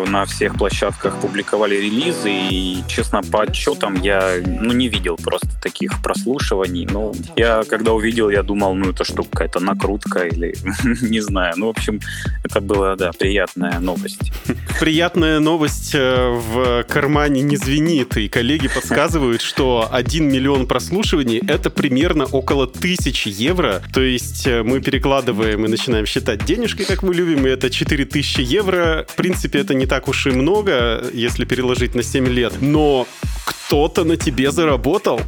на 0.09 0.25
всех 0.25 0.57
площадках 0.57 1.21
публиковали 1.21 1.77
релизы, 1.77 2.31
и, 2.31 2.83
честно, 2.89 3.23
по 3.23 3.43
отчетам 3.43 3.95
я 4.03 4.37
ну, 4.45 4.73
не 4.73 4.89
видел 4.89 5.17
просто 5.17 5.49
таких 5.61 6.03
прослушиваний. 6.03 6.87
Ну, 6.91 7.15
я 7.37 7.63
когда 7.69 7.93
увидел, 7.93 8.31
я 8.31 8.43
думал, 8.43 8.75
ну, 8.75 8.91
это 8.91 9.05
что, 9.05 9.23
какая-то 9.23 9.61
накрутка 9.61 10.27
или 10.27 10.55
не 11.03 11.21
знаю. 11.21 11.55
Ну, 11.57 11.67
в 11.67 11.71
общем, 11.71 12.01
это 12.45 12.61
была, 12.61 12.97
да, 12.97 13.13
приятная 13.13 13.79
новость. 13.81 14.33
Приятная 14.81 15.41
новость 15.41 15.95
э, 15.95 16.29
в 16.29 16.85
кармане 16.85 17.43
не 17.43 17.57
звенит, 17.57 18.17
и 18.17 18.29
коллеги 18.29 18.69
подсказывают, 18.69 19.43
что 19.43 19.89
1 19.91 20.29
миллион 20.29 20.67
прослушиваний— 20.67 21.39
это 21.49 21.71
примерно 21.71 22.25
около 22.25 22.67
тысячи 22.67 23.29
евро, 23.29 23.83
то 23.93 24.01
есть 24.01 24.47
э, 24.47 24.63
мы 24.63 24.81
перекладываем 24.81 25.65
и 25.65 25.69
начинаем 25.69 26.07
считать 26.07 26.45
денежки, 26.45 26.85
как 26.85 27.03
мы 27.03 27.15
любим, 27.15 27.47
и 27.47 27.51
это 27.51 27.71
4000 27.71 28.41
евро. 28.41 29.07
В 29.09 29.17
принципе, 29.17 29.38
это 29.45 29.75
не 29.75 29.87
так 29.87 30.09
уж 30.09 30.27
и 30.27 30.31
много, 30.31 31.05
если 31.13 31.45
переложить 31.45 31.95
на 31.95 32.03
7 32.03 32.27
лет, 32.29 32.55
но 32.61 33.07
кто-то 33.45 34.05
на 34.05 34.17
тебе 34.17 34.51
заработал. 34.51 35.21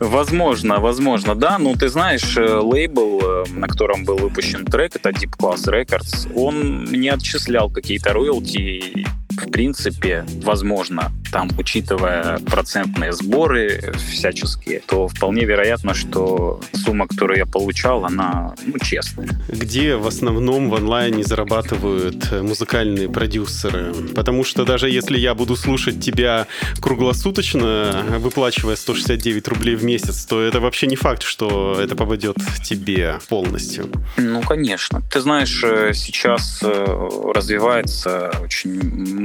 Возможно, 0.00 0.80
возможно, 0.80 1.34
да. 1.34 1.58
Ну, 1.58 1.74
ты 1.74 1.88
знаешь, 1.88 2.36
э, 2.36 2.58
лейбл, 2.58 3.20
э, 3.22 3.44
на 3.54 3.68
котором 3.68 4.04
был 4.04 4.18
выпущен 4.18 4.64
трек, 4.64 4.96
это 4.96 5.10
Deep 5.10 5.36
Class 5.38 5.64
Records, 5.66 6.30
он 6.34 6.84
не 6.84 7.08
отчислял 7.08 7.70
какие-то 7.70 8.12
роялти. 8.12 9.06
В 9.30 9.50
принципе, 9.50 10.24
возможно, 10.42 11.12
там, 11.30 11.48
учитывая 11.58 12.38
процентные 12.38 13.12
сборы 13.12 13.94
всяческие, 14.10 14.80
то 14.80 15.08
вполне 15.08 15.44
вероятно, 15.44 15.94
что 15.94 16.60
сумма, 16.72 17.06
которую 17.06 17.38
я 17.38 17.46
получал, 17.46 18.04
она, 18.04 18.54
ну, 18.66 18.78
честная. 18.78 19.28
где 19.48 19.96
в 19.96 20.06
основном 20.06 20.70
в 20.70 20.74
онлайне 20.74 21.22
зарабатывают 21.22 22.32
э, 22.32 22.42
музыкальные 22.42 23.08
продюсеры. 23.08 23.94
Потому 24.14 24.44
что 24.44 24.64
даже 24.64 24.90
если 24.90 25.18
я 25.18 25.34
буду 25.34 25.56
слушать 25.56 26.00
тебя 26.00 26.46
круглосуточно, 26.80 28.04
выплачивая 28.18 28.76
169 28.76 29.48
рублей 29.48 29.76
в 29.76 29.84
месяц, 29.84 30.24
то 30.24 30.40
это 30.40 30.60
вообще 30.60 30.86
не 30.86 30.96
факт, 30.96 31.22
что 31.22 31.78
это 31.80 31.94
попадет 31.94 32.36
тебе 32.64 33.18
полностью. 33.28 33.90
Ну, 34.16 34.42
конечно. 34.42 35.02
Ты 35.10 35.20
знаешь, 35.20 35.62
э, 35.64 35.92
сейчас 35.94 36.60
э, 36.62 37.08
развивается 37.34 38.32
очень 38.42 38.70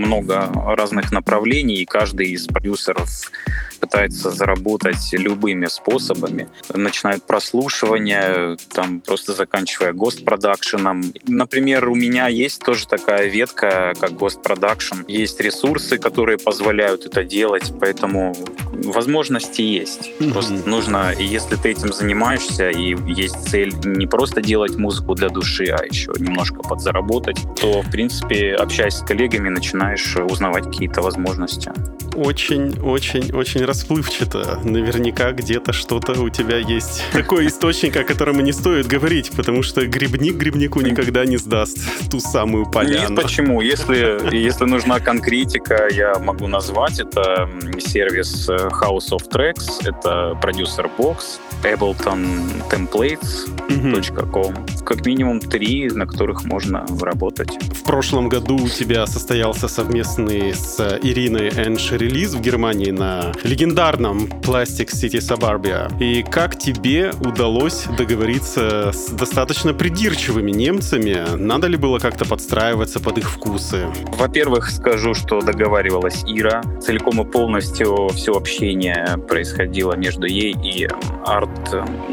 много 0.05 0.51
разных 0.53 1.11
направлений, 1.11 1.75
и 1.75 1.85
каждый 1.85 2.29
из 2.29 2.47
продюсеров 2.47 3.31
пытается 3.79 4.31
заработать 4.31 5.13
любыми 5.13 5.67
способами. 5.67 6.47
Начиная 6.73 7.17
от 7.17 7.27
прослушивания, 7.27 8.57
там 8.73 9.01
просто 9.01 9.33
заканчивая 9.33 9.93
гост-продакшеном. 9.93 11.13
Например, 11.27 11.89
у 11.89 11.95
меня 11.95 12.27
есть 12.27 12.61
тоже 12.61 12.87
такая 12.87 13.27
ветка, 13.27 13.93
как 13.99 14.13
гост-продакшн. 14.13 15.03
Есть 15.07 15.39
ресурсы, 15.41 15.97
которые 15.97 16.37
позволяют 16.37 17.05
это 17.05 17.23
делать, 17.23 17.73
поэтому 17.79 18.35
возможности 18.83 19.61
есть. 19.61 20.11
Просто 20.31 20.53
нужно, 20.65 21.13
если 21.17 21.55
ты 21.55 21.69
этим 21.69 21.93
занимаешься, 21.93 22.69
и 22.69 22.95
есть 23.07 23.49
цель 23.49 23.73
не 23.83 24.07
просто 24.07 24.41
делать 24.41 24.75
музыку 24.75 25.15
для 25.15 25.29
души, 25.29 25.65
а 25.65 25.83
еще 25.85 26.11
немножко 26.17 26.61
подзаработать, 26.61 27.37
то, 27.59 27.81
в 27.81 27.91
принципе, 27.91 28.55
общаясь 28.55 28.95
с 28.95 29.01
коллегами, 29.01 29.49
начинаешь 29.49 30.15
узнавать 30.15 30.65
какие-то 30.65 31.01
возможности. 31.01 31.71
Очень-очень-очень 32.15 33.65
расплывчато. 33.65 34.59
Наверняка 34.63 35.31
где-то 35.33 35.73
что-то 35.73 36.13
у 36.21 36.29
тебя 36.29 36.57
есть. 36.57 37.03
Такой 37.11 37.47
источник, 37.47 37.97
о 37.97 38.03
котором 38.03 38.39
и 38.39 38.43
не 38.43 38.53
стоит 38.53 38.87
говорить, 38.87 39.31
потому 39.35 39.63
что 39.63 39.85
грибник 39.85 40.35
грибнику 40.35 40.79
никогда 40.81 41.25
не 41.25 41.37
сдаст 41.37 41.77
ту 42.09 42.19
самую 42.19 42.71
поляну. 42.71 43.09
Нет, 43.09 43.21
почему? 43.21 43.61
Если, 43.61 44.33
если 44.35 44.65
нужна 44.65 44.99
конкретика, 44.99 45.87
я 45.91 46.17
могу 46.19 46.47
назвать. 46.47 46.99
Это 46.99 47.49
сервис 47.79 48.47
э, 48.49 48.64
House 48.69 49.11
of 49.11 49.29
Tracks, 49.29 49.87
это 49.87 50.37
продюсер 50.41 50.89
Box, 50.97 51.39
Ableton 51.63 52.25
Templates.com. 52.69 54.53
Как 54.85 55.05
минимум 55.05 55.39
три, 55.39 55.89
на 55.89 56.05
которых 56.05 56.45
можно 56.45 56.85
работать. 57.01 57.57
В 57.73 57.83
прошлом 57.83 58.29
году 58.29 58.55
у 58.55 58.69
тебя 58.69 59.07
состоялся 59.07 59.67
совместный 59.67 60.53
с 60.53 60.99
Ириной 61.01 61.49
Энш 61.49 61.91
релиз 61.91 62.33
в 62.33 62.41
Германии 62.41 62.91
на 62.91 63.31
легендарном 63.43 64.25
Plastic 64.41 64.87
City 64.87 65.19
Suburbia. 65.19 65.91
И 65.99 66.23
как 66.23 66.57
тебе 66.57 67.11
удалось 67.19 67.85
договориться 67.97 68.91
с 68.93 69.09
достаточно 69.09 69.73
придирчивыми 69.73 70.51
немцами? 70.51 71.35
Надо 71.35 71.67
ли 71.67 71.77
было 71.77 71.99
как-то 71.99 72.25
подстраиваться 72.25 72.99
под 72.99 73.17
их 73.17 73.29
вкусы? 73.31 73.87
Во-первых, 74.17 74.69
скажу, 74.69 75.13
что 75.13 75.41
договаривалась 75.41 76.23
Ира. 76.27 76.61
Целиком 76.81 77.21
и 77.21 77.25
полностью 77.25 78.09
все 78.09 78.33
общение 78.55 79.17
происходило 79.27 79.95
между 79.95 80.27
ей 80.27 80.55
и 80.63 80.87
арт, 81.25 81.49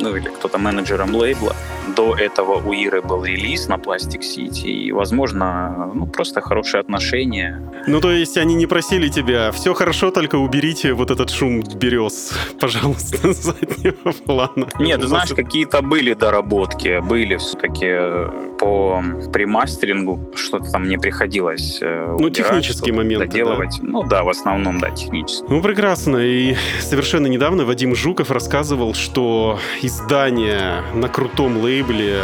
ну 0.00 0.16
или 0.16 0.28
кто-то 0.28 0.58
менеджером 0.58 1.14
лейбла. 1.14 1.54
До 1.96 2.14
этого 2.16 2.54
у 2.54 2.72
Иры 2.72 3.00
был 3.00 3.24
релиз 3.24 3.68
на 3.68 3.74
Plastic 3.74 4.20
City, 4.20 4.70
и, 4.70 4.92
возможно, 4.92 5.90
ну, 5.94 6.06
просто 6.06 6.40
хорошие 6.40 6.80
отношения. 6.80 7.60
Ну, 7.86 8.00
то 8.00 8.10
есть 8.10 8.36
они 8.38 8.54
не 8.54 8.66
просили 8.66 9.08
тебя, 9.08 9.52
все 9.52 9.74
хорошо, 9.74 10.10
только 10.10 10.36
уберите 10.36 10.94
вот 10.94 11.10
этот 11.10 11.30
шум 11.30 11.62
берез, 11.76 12.32
пожалуйста, 12.60 13.32
с 13.32 13.42
заднего 13.42 14.12
плана. 14.26 14.68
Нет, 14.78 15.02
знаешь, 15.02 15.30
какие-то 15.30 15.82
были 15.82 16.14
доработки, 16.14 17.00
были 17.00 17.36
все-таки 17.36 17.86
э, 17.88 18.28
по 18.62 19.02
примастерингу, 19.32 20.30
что-то 20.36 20.70
там 20.70 20.88
не 20.88 20.96
приходилось 20.96 21.78
э, 21.82 22.16
Ну, 22.16 22.30
технические 22.30 22.94
моменты, 22.94 23.26
доделывать. 23.26 23.80
Да. 23.82 23.88
Ну 23.88 24.02
да, 24.04 24.22
в 24.22 24.28
основном, 24.28 24.78
да, 24.78 24.90
технически. 24.90 25.44
Ну, 25.48 25.60
прекрасно. 25.60 26.18
И 26.18 26.54
совершенно 26.78 27.26
недавно 27.26 27.64
Вадим 27.64 27.96
Жуков 27.96 28.30
рассказывал, 28.30 28.94
что 28.94 29.58
издание 29.82 30.84
на 30.94 31.08
крутом 31.08 31.56
лейбле, 31.56 32.20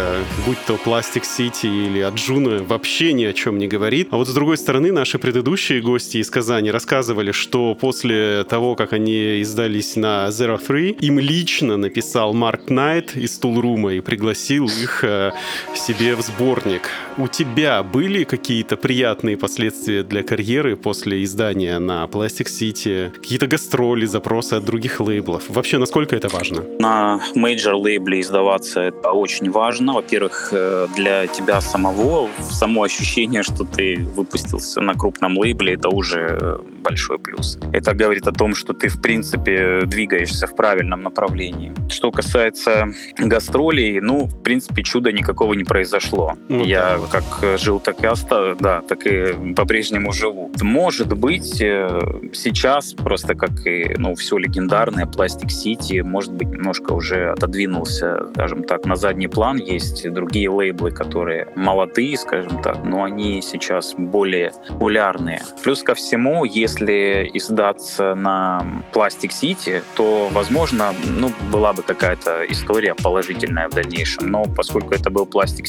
будь 0.47 0.59
то 0.65 0.75
Plastic 0.75 1.25
City 1.25 1.87
или 1.87 2.01
Аджуна, 2.01 2.63
вообще 2.63 3.13
ни 3.13 3.25
о 3.25 3.33
чем 3.33 3.59
не 3.59 3.67
говорит. 3.67 4.09
А 4.13 4.17
вот 4.17 4.29
с 4.29 4.33
другой 4.33 4.59
стороны, 4.59 4.93
наши 4.93 5.19
предыдущие 5.19 5.81
гости 5.81 6.19
из 6.19 6.31
Казани 6.31 6.71
рассказывали, 6.71 7.33
что 7.33 7.75
после 7.75 8.45
того, 8.45 8.77
как 8.77 8.93
они 8.93 9.43
издались 9.43 9.97
на 9.97 10.29
Zero 10.29 10.61
Three, 10.65 10.97
им 11.01 11.19
лично 11.19 11.77
написал 11.77 12.33
Марк 12.33 12.71
Найт 12.71 13.17
из 13.17 13.37
Тулрума 13.39 13.95
и 13.95 14.01
пригласил 14.01 14.67
их 14.67 15.03
э, 15.03 15.33
себе 15.75 16.15
в 16.15 16.28
сборник. 16.29 16.91
У 17.17 17.27
тебя 17.27 17.83
были 17.83 18.25
какие-то 18.25 18.77
приятные 18.77 19.37
последствия 19.37 20.03
для 20.03 20.23
карьеры 20.23 20.77
после 20.77 21.25
издания 21.25 21.79
на 21.79 22.05
Plastic 22.05 22.47
City? 22.47 23.11
Какие-то 23.11 23.47
гастроли, 23.47 24.07
запросы 24.07 24.55
от 24.55 24.65
других 24.65 25.01
лейблов? 25.01 25.45
Вообще, 25.49 25.79
насколько 25.79 26.17
это 26.17 26.29
важно? 26.29 26.65
На 26.79 27.21
major 27.35 27.75
лейбле 27.75 28.21
издаваться 28.21 28.81
это 28.81 29.11
очень 29.11 29.51
важно. 29.51 29.95
Во-первых, 29.95 30.51
э, 30.53 30.87
для 30.97 31.27
тебя 31.27 31.61
самого 31.61 32.29
само 32.51 32.83
ощущение, 32.83 33.43
что 33.43 33.65
ты 33.65 33.97
выпустился 34.17 34.81
на 34.81 34.95
крупном 34.95 35.39
лейбле, 35.39 35.75
это 35.75 35.89
уже 35.89 36.61
большой 36.83 37.19
плюс. 37.19 37.59
Это 37.73 37.95
говорит 37.95 38.27
о 38.27 38.33
том, 38.33 38.55
что 38.55 38.73
ты, 38.73 38.89
в 38.89 39.01
принципе, 39.01 39.83
двигаешься 39.85 40.47
в 40.47 40.55
правильном 40.55 41.03
направлении. 41.03 41.73
Что 41.89 42.11
касается 42.11 42.89
гастролей, 43.19 44.01
ну, 44.01 44.27
в 44.27 44.43
принципе, 44.43 44.83
чуда 44.83 45.13
никакого 45.13 45.55
не 45.55 45.65
произошло. 45.65 46.18
Ну, 46.49 46.65
Я 46.65 46.99
как 47.11 47.59
жил, 47.59 47.81
так 47.81 48.03
и 48.03 48.07
остался, 48.07 48.57
да, 48.61 48.83
так 48.83 49.07
и 49.07 49.55
по-прежнему 49.55 50.13
живу. 50.13 50.51
Может 50.61 51.13
быть, 51.17 51.61
э, 51.61 52.01
сейчас 52.33 52.93
просто 52.93 53.35
как 53.35 53.67
и, 53.67 53.95
ну, 53.97 54.15
все 54.15 54.39
легендарное, 54.39 55.07
Plastic 55.07 55.49
City, 55.49 56.03
может 56.03 56.33
быть, 56.33 56.49
немножко 56.49 56.93
уже 56.93 57.31
отодвинулся, 57.31 58.29
скажем 58.35 58.65
так, 58.65 58.85
на 58.87 58.97
задний 58.97 59.29
план. 59.29 59.59
Есть 59.59 60.11
другие 60.11 60.51
лейблы, 60.51 60.91
которые 60.91 61.49
молодые, 61.57 62.17
скажем 62.17 62.63
так, 62.63 62.85
но 62.85 63.05
они 63.05 63.43
сейчас 63.43 63.95
более 63.97 64.53
популярные. 64.69 65.43
Плюс 65.63 65.83
ко 65.83 65.95
всему, 65.95 66.45
если 66.45 67.31
издаться 67.35 68.15
на 68.15 68.83
Plastic 68.93 69.31
City, 69.31 69.83
то, 69.95 70.29
возможно, 70.33 70.95
ну, 71.05 71.31
была 71.53 71.73
бы 71.73 71.83
какая-то 71.83 72.45
история 72.49 72.95
положительная 72.95 73.69
в 73.69 73.75
дальнейшем. 73.75 74.31
Но 74.31 74.45
поскольку 74.45 74.95
это 74.95 75.11
был 75.11 75.27
Plastic 75.27 75.65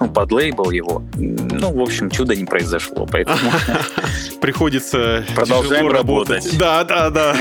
Ну, 0.00 0.08
под 0.08 0.32
лейбл 0.32 0.70
его, 0.70 1.02
ну, 1.14 1.72
в 1.72 1.80
общем, 1.80 2.10
чудо 2.10 2.34
не 2.34 2.44
произошло. 2.44 3.06
Поэтому 3.10 3.50
Приходится 4.40 5.24
Продолжаем 5.34 5.88
работать. 5.88 6.58
Да, 6.58 6.84
да, 6.84 7.08
да. 7.10 7.34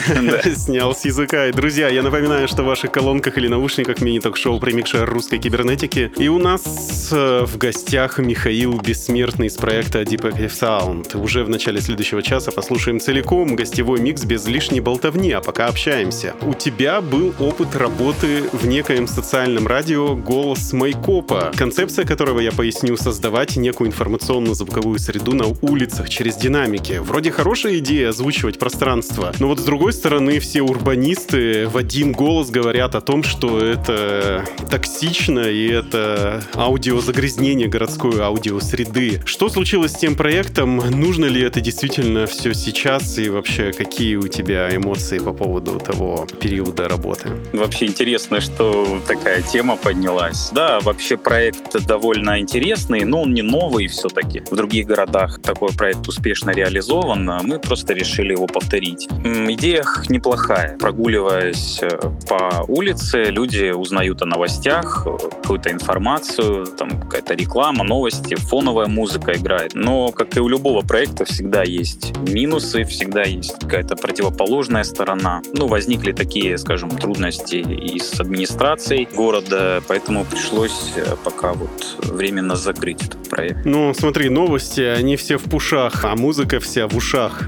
Снял 0.56 0.96
с 0.96 1.04
языка. 1.06 1.48
И, 1.48 1.52
друзья, 1.52 1.90
я 1.90 2.02
напоминаю, 2.02 2.48
что 2.48 2.64
в 2.64 2.66
ваших 2.66 2.92
колонках 2.92 3.38
или 3.38 3.48
наушниках 3.48 4.00
мини-ток-шоу 4.02 4.60
«Премикшер 4.60 5.10
русской 5.10 5.38
кибернетики». 5.38 6.12
И 6.18 6.30
у 6.30 6.40
нас 6.40 7.10
э, 7.12 7.46
в 7.46 7.58
гостях 7.58 8.20
Михаил 8.20 8.80
Бессмертный 8.80 9.48
из 9.48 9.58
проекта 9.58 10.04
Deep 10.04 10.32
Active 10.32 10.52
Sound. 10.52 11.22
Уже 11.22 11.44
в 11.44 11.50
начале 11.50 11.82
следующего 11.82 12.22
часа 12.22 12.52
послушаем 12.52 13.02
целиком 13.02 13.56
гостевой 13.56 14.00
микс 14.00 14.24
без 14.24 14.46
лишней 14.48 14.80
болтовни, 14.80 15.32
а 15.32 15.42
пока 15.42 15.68
общаемся. 15.68 16.36
У 16.42 16.54
тебя 16.54 17.02
был 17.02 17.34
опыт 17.40 17.76
работы 17.76 18.44
в 18.54 18.66
некоем 18.66 19.08
социальном 19.08 19.68
радио 19.68 20.16
«Голос 20.16 20.72
Майкопа», 20.72 21.52
концепция 21.58 22.06
которого, 22.24 22.40
я 22.40 22.54
поясню, 22.54 22.96
создавать 22.96 23.58
некую 23.58 23.90
информационно-звуковую 23.90 24.98
среду 24.98 25.34
на 25.34 25.48
улицах 25.62 26.08
через 26.08 26.38
динамики. 26.38 27.02
Вроде 27.04 27.32
хорошая 27.32 27.80
идея 27.80 28.12
озвучивать 28.12 28.60
пространство, 28.60 29.34
но 29.40 29.50
вот 29.50 29.60
с 29.60 29.64
другой 29.64 29.92
стороны 29.92 30.40
все 30.40 30.62
урбанисты 30.62 31.68
в 31.68 31.76
один 31.76 32.14
голос 32.14 32.50
говорят 32.50 32.96
о 32.96 33.02
том, 33.02 33.24
что 33.24 33.60
это 33.60 34.46
токсично 34.72 35.42
и 35.42 35.68
это 35.68 36.42
аудиозагрязнение 36.54 37.68
городской 37.68 38.22
аудиосреды. 38.22 39.22
Что 39.26 39.50
случилось 39.50 39.92
с 39.92 40.00
тем 40.00 40.16
проектом? 40.16 40.78
Нужно 40.78 41.26
ли 41.26 41.42
это 41.42 41.60
действительно 41.60 42.26
все 42.26 42.54
сейчас? 42.54 43.18
И 43.18 43.28
вообще, 43.28 43.74
какие 43.74 44.16
у 44.16 44.30
тебя 44.30 44.74
эмоции 44.74 45.20
по 45.20 45.34
поводу 45.34 45.78
того 45.78 46.26
периода 46.40 46.88
работы? 46.88 47.32
Вообще 47.52 47.88
интересно, 47.88 48.40
что 48.40 49.02
такая 49.10 49.42
тема 49.42 49.76
поднялась. 49.76 50.52
Да, 50.54 50.80
вообще 50.80 51.18
проект 51.18 51.86
довольно 51.86 52.13
интересный, 52.14 53.04
но 53.06 53.22
он 53.22 53.34
не 53.34 53.42
новый 53.42 53.88
все-таки. 53.88 54.42
В 54.52 54.56
других 54.56 54.88
городах 54.88 55.42
такой 55.42 55.70
проект 55.74 56.08
успешно 56.08 56.52
реализован, 56.52 57.30
а 57.30 57.42
мы 57.44 57.60
просто 57.60 57.94
решили 57.94 58.34
его 58.34 58.48
повторить. 58.48 59.08
Идея 59.24 59.84
неплохая. 60.10 60.78
Прогуливаясь 60.78 61.80
э, 61.82 61.90
по 62.28 62.66
улице, 62.68 63.26
люди 63.26 63.72
узнают 63.72 64.22
о 64.22 64.26
новостях, 64.26 65.06
э, 65.06 65.18
какую-то 65.42 65.72
информацию, 65.72 66.68
там 66.68 67.02
какая-то 67.02 67.34
реклама, 67.34 67.84
новости, 67.84 68.36
фоновая 68.36 68.88
музыка 68.88 69.34
играет. 69.34 69.72
Но, 69.76 70.10
как 70.10 70.38
и 70.38 70.40
у 70.40 70.48
любого 70.48 70.82
проекта, 70.82 71.26
всегда 71.26 71.64
есть 71.64 72.18
минусы, 72.18 72.84
всегда 72.84 73.24
есть 73.24 73.60
какая-то 73.60 73.96
противоположная 73.96 74.84
сторона. 74.84 75.42
Ну, 75.54 75.68
возникли 75.68 76.12
такие, 76.12 76.58
скажем, 76.58 76.90
трудности 76.90 77.56
и 77.56 78.00
с 78.00 78.20
администрацией 78.20 79.08
города, 79.14 79.82
поэтому 79.88 80.26
пришлось 80.26 80.94
э, 80.96 81.16
пока 81.24 81.54
вот 81.54 81.98
временно 82.06 82.56
закрыть 82.56 83.04
этот 83.04 83.30
проект. 83.30 83.66
Ну, 83.66 83.94
смотри, 83.94 84.30
новости, 84.30 84.82
они 84.82 85.16
все 85.16 85.38
в 85.38 85.44
пушах, 85.44 86.04
а 86.04 86.16
музыка 86.16 86.60
вся 86.60 86.88
в 86.88 86.96
ушах. 86.96 87.44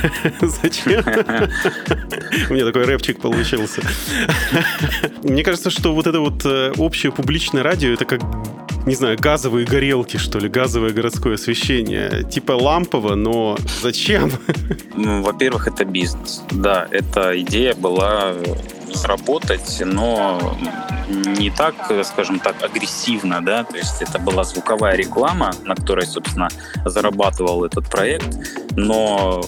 Зачем? 0.40 1.04
У 2.50 2.54
меня 2.54 2.64
такой 2.64 2.84
рэпчик 2.84 3.20
получился. 3.20 3.82
Мне 5.22 5.42
кажется, 5.42 5.70
что 5.70 5.94
вот 5.94 6.06
это 6.06 6.20
вот 6.20 6.44
э, 6.44 6.72
общее 6.78 7.12
публичное 7.12 7.62
радио, 7.62 7.90
это 7.90 8.04
как 8.04 8.20
не 8.86 8.94
знаю, 8.94 9.18
газовые 9.20 9.66
горелки, 9.66 10.16
что 10.16 10.38
ли, 10.38 10.48
газовое 10.48 10.92
городское 10.92 11.34
освещение. 11.34 12.22
Типа 12.30 12.52
лампово, 12.52 13.16
но 13.16 13.58
зачем? 13.82 14.30
Ну, 14.94 15.22
Во-первых, 15.22 15.66
это 15.66 15.84
бизнес. 15.84 16.42
Да, 16.52 16.86
эта 16.90 17.38
идея 17.40 17.74
была 17.74 18.32
заработать, 18.92 19.82
но 19.84 20.56
не 21.08 21.50
так, 21.50 21.74
скажем 22.04 22.40
так, 22.40 22.62
агрессивно, 22.62 23.44
да, 23.44 23.64
то 23.64 23.76
есть 23.76 24.02
это 24.02 24.18
была 24.18 24.44
звуковая 24.44 24.96
реклама, 24.96 25.52
на 25.64 25.74
которой, 25.74 26.06
собственно, 26.06 26.48
зарабатывал 26.84 27.64
этот 27.64 27.88
проект, 27.88 28.28
но 28.76 29.42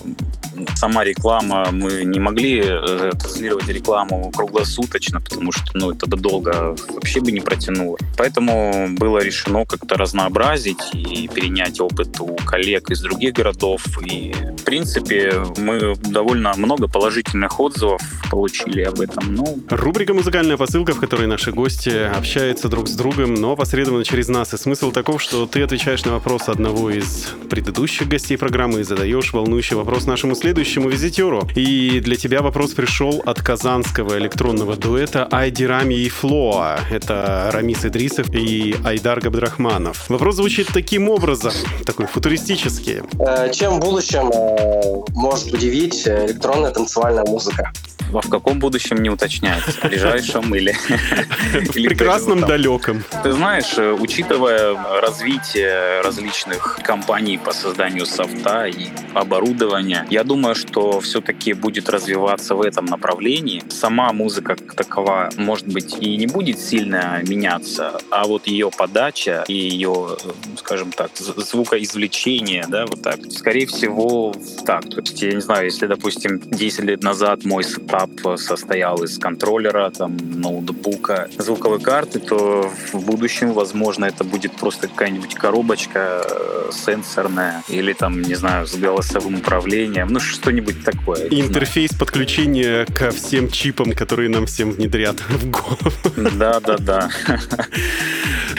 сама 0.74 1.04
реклама, 1.04 1.68
мы 1.72 2.04
не 2.04 2.18
могли 2.18 2.62
э, 2.64 3.12
транслировать 3.18 3.68
рекламу 3.68 4.32
круглосуточно, 4.34 5.20
потому 5.20 5.52
что 5.52 5.64
ну, 5.74 5.90
это 5.92 6.06
долго 6.06 6.76
вообще 6.88 7.20
бы 7.20 7.32
не 7.32 7.40
протянуло. 7.40 7.98
Поэтому 8.16 8.88
было 8.90 9.18
решено 9.18 9.64
как-то 9.64 9.96
разнообразить 9.96 10.80
и 10.92 11.28
перенять 11.28 11.80
опыт 11.80 12.20
у 12.20 12.36
коллег 12.36 12.90
из 12.90 13.00
других 13.00 13.34
городов. 13.34 13.82
И, 14.04 14.34
в 14.58 14.64
принципе, 14.64 15.32
мы 15.56 15.94
довольно 15.96 16.54
много 16.56 16.88
положительных 16.88 17.60
отзывов 17.60 18.00
получили 18.30 18.82
об 18.82 19.00
этом. 19.00 19.34
Ну, 19.34 19.58
Рубрика 19.70 20.14
«Музыкальная 20.14 20.56
посылка», 20.56 20.92
в 20.92 21.00
которой 21.00 21.26
наши 21.26 21.52
гости 21.52 21.90
общаются 21.90 22.68
друг 22.68 22.88
с 22.88 22.92
другом, 22.92 23.34
но 23.34 23.56
посредственно 23.56 24.04
через 24.04 24.28
нас. 24.28 24.54
И 24.54 24.56
смысл 24.56 24.90
таков, 24.90 25.22
что 25.22 25.46
ты 25.46 25.62
отвечаешь 25.62 26.04
на 26.04 26.12
вопрос 26.12 26.48
одного 26.48 26.90
из 26.90 27.28
предыдущих 27.48 28.08
гостей 28.08 28.36
программы 28.36 28.80
и 28.80 28.82
задаешь 28.82 29.32
волнующий 29.32 29.76
вопрос 29.76 30.06
нашему 30.06 30.27
следующему 30.34 30.88
визитеру. 30.88 31.48
И 31.54 32.00
для 32.00 32.16
тебя 32.16 32.42
вопрос 32.42 32.72
пришел 32.74 33.22
от 33.24 33.42
казанского 33.42 34.18
электронного 34.18 34.76
дуэта 34.76 35.26
Айди 35.30 35.64
Рами 35.64 35.94
и 35.94 36.08
Флоа. 36.08 36.78
Это 36.90 37.50
Рамис 37.52 37.84
Идрисов 37.84 38.32
и 38.34 38.76
Айдар 38.84 39.20
Габдрахманов. 39.20 40.08
Вопрос 40.08 40.36
звучит 40.36 40.68
таким 40.72 41.08
образом, 41.08 41.52
такой 41.84 42.06
футуристический. 42.06 43.02
Э, 43.18 43.50
Чем 43.52 43.74
в 43.74 43.80
будущем 43.80 44.30
э, 44.32 45.04
может 45.14 45.52
удивить 45.52 46.06
э, 46.06 46.26
электронная 46.26 46.70
танцевальная 46.70 47.24
музыка? 47.24 47.72
а 48.12 48.20
в 48.20 48.28
каком 48.28 48.58
будущем 48.58 49.02
не 49.02 49.10
уточняется? 49.10 49.72
В 49.72 49.84
ближайшем 49.84 50.54
или... 50.54 50.72
В 50.72 51.72
прекрасном 51.72 52.40
далеком. 52.40 53.04
Ты 53.22 53.32
знаешь, 53.32 53.76
учитывая 54.00 54.76
развитие 55.00 56.00
различных 56.00 56.78
компаний 56.82 57.38
по 57.38 57.52
созданию 57.52 58.06
софта 58.06 58.66
и 58.66 58.88
оборудования, 59.14 60.06
я 60.10 60.17
думаю, 60.24 60.54
что 60.54 61.00
все-таки 61.00 61.52
будет 61.52 61.88
развиваться 61.88 62.54
в 62.54 62.62
этом 62.62 62.86
направлении. 62.86 63.62
Сама 63.68 64.12
музыка 64.12 64.56
как 64.56 64.74
такова, 64.74 65.30
может 65.36 65.66
быть, 65.66 65.96
и 66.00 66.16
не 66.16 66.26
будет 66.26 66.58
сильно 66.58 67.20
меняться, 67.26 68.00
а 68.10 68.26
вот 68.26 68.46
ее 68.46 68.70
подача 68.76 69.44
и 69.48 69.54
ее, 69.54 70.16
э, 70.24 70.30
скажем 70.56 70.92
так, 70.92 71.10
звукоизвлечение, 71.16 72.64
да, 72.68 72.86
вот 72.86 73.02
так, 73.02 73.18
скорее 73.30 73.66
всего, 73.66 74.34
так. 74.64 74.88
То 74.88 75.00
есть, 75.00 75.20
я 75.22 75.32
не 75.32 75.40
знаю, 75.40 75.66
если, 75.66 75.86
допустим, 75.86 76.40
10 76.40 76.84
лет 76.84 77.02
назад 77.02 77.44
мой 77.44 77.64
сетап 77.64 78.10
состоял 78.36 79.02
из 79.02 79.18
контроллера, 79.18 79.90
там, 79.90 80.16
ноутбука, 80.16 81.28
звуковой 81.38 81.80
карты, 81.80 82.20
то 82.20 82.70
в 82.92 83.04
будущем, 83.04 83.52
возможно, 83.52 84.04
это 84.06 84.24
будет 84.24 84.52
просто 84.52 84.88
какая-нибудь 84.88 85.34
коробочка 85.34 86.22
э, 86.24 86.70
сенсорная 86.72 87.62
или 87.68 87.92
там, 87.92 88.22
не 88.22 88.34
знаю, 88.34 88.66
с 88.66 88.74
голосовым 88.76 89.36
управлением, 89.36 90.07
ну 90.08 90.20
что-нибудь 90.20 90.84
такое. 90.84 91.24
не 91.24 91.28
знаю. 91.28 91.48
Интерфейс 91.48 91.92
подключения 91.92 92.86
ко 92.86 93.10
всем 93.10 93.50
чипам, 93.50 93.92
которые 93.92 94.28
нам 94.28 94.46
всем 94.46 94.70
внедрят 94.72 95.20
в 95.28 95.50
голову. 95.50 96.30
Да, 96.38 96.60
да, 96.60 96.76
да. 96.78 97.10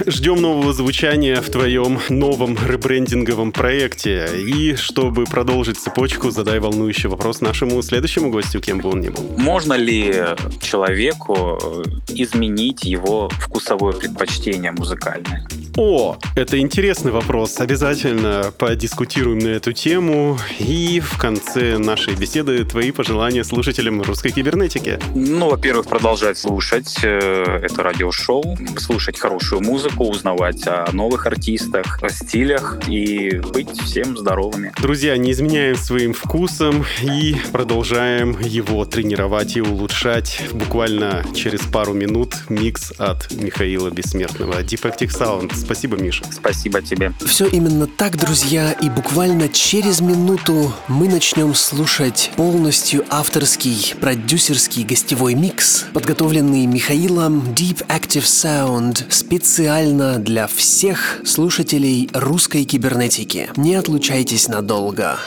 Ждем 0.05 0.41
нового 0.41 0.73
звучания 0.73 1.41
в 1.41 1.49
твоем 1.49 1.99
новом 2.09 2.57
ребрендинговом 2.67 3.51
проекте. 3.51 4.29
И 4.35 4.75
чтобы 4.75 5.25
продолжить 5.25 5.77
цепочку, 5.77 6.31
задай 6.31 6.59
волнующий 6.59 7.09
вопрос 7.09 7.41
нашему 7.41 7.81
следующему 7.81 8.29
гостю, 8.29 8.59
кем 8.61 8.79
бы 8.79 8.89
он 8.89 9.01
ни 9.01 9.09
был. 9.09 9.35
Можно 9.37 9.73
ли 9.73 10.13
человеку 10.61 11.59
э, 11.61 11.83
изменить 12.09 12.83
его 12.83 13.29
вкусовое 13.29 13.93
предпочтение 13.93 14.71
музыкальное? 14.71 15.47
О, 15.81 16.17
это 16.35 16.59
интересный 16.59 17.13
вопрос. 17.13 17.61
Обязательно 17.61 18.51
подискутируем 18.57 19.39
на 19.39 19.47
эту 19.47 19.71
тему. 19.71 20.37
И 20.59 20.99
в 20.99 21.17
конце 21.17 21.77
нашей 21.77 22.15
беседы 22.15 22.65
твои 22.65 22.91
пожелания 22.91 23.45
слушателям 23.45 24.01
русской 24.01 24.31
кибернетики. 24.31 24.99
Ну, 25.15 25.49
во-первых, 25.49 25.87
продолжать 25.87 26.37
слушать 26.37 26.97
э, 27.01 27.61
это 27.63 27.81
радиошоу, 27.81 28.57
слушать 28.77 29.17
хорошую 29.17 29.61
музыку, 29.61 30.03
узнавать 30.03 30.67
о 30.67 30.85
новых 30.91 31.25
артистах, 31.25 32.03
о 32.03 32.09
стилях 32.09 32.81
и 32.89 33.39
быть 33.53 33.71
всем 33.79 34.17
здоровыми. 34.17 34.73
Друзья, 34.81 35.15
не 35.15 35.31
изменяем 35.31 35.77
своим 35.77 36.13
вкусом 36.13 36.83
и 37.01 37.37
продолжаем 37.53 38.37
его 38.41 38.83
тренировать 38.83 39.55
и 39.55 39.61
улучшать. 39.61 40.41
Буквально 40.51 41.23
через 41.33 41.61
пару 41.61 41.93
минут 41.93 42.35
микс 42.49 42.91
от 42.97 43.31
Михаила 43.31 43.89
Бессмертного. 43.89 44.61
Defective 44.61 45.17
Sound. 45.17 45.68
Спасибо, 45.69 45.97
Миша. 45.97 46.23
Спасибо 46.31 46.81
тебе. 46.81 47.13
Все 47.23 47.45
именно 47.45 47.85
так, 47.85 48.17
друзья, 48.17 48.71
и 48.71 48.89
буквально 48.89 49.47
через 49.49 50.01
минуту 50.01 50.73
мы 50.87 51.07
начнем 51.07 51.53
слушать 51.53 52.31
полностью 52.35 53.05
авторский, 53.07 53.93
продюсерский 54.01 54.83
гостевой 54.83 55.35
микс, 55.35 55.85
подготовленный 55.93 56.65
Михаилом 56.65 57.41
Deep 57.53 57.85
Active 57.85 58.23
Sound 58.23 59.11
специально 59.11 60.17
для 60.17 60.47
всех 60.47 61.19
слушателей 61.23 62.09
русской 62.15 62.63
кибернетики. 62.63 63.51
Не 63.55 63.75
отлучайтесь 63.75 64.47
надолго. 64.47 65.19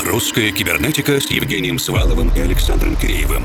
Русская 0.00 0.50
кибернетика 0.50 1.20
с 1.20 1.30
Евгением 1.30 1.78
Сваловым 1.78 2.34
и 2.34 2.40
Александром 2.40 2.96
Киреевым. 2.96 3.44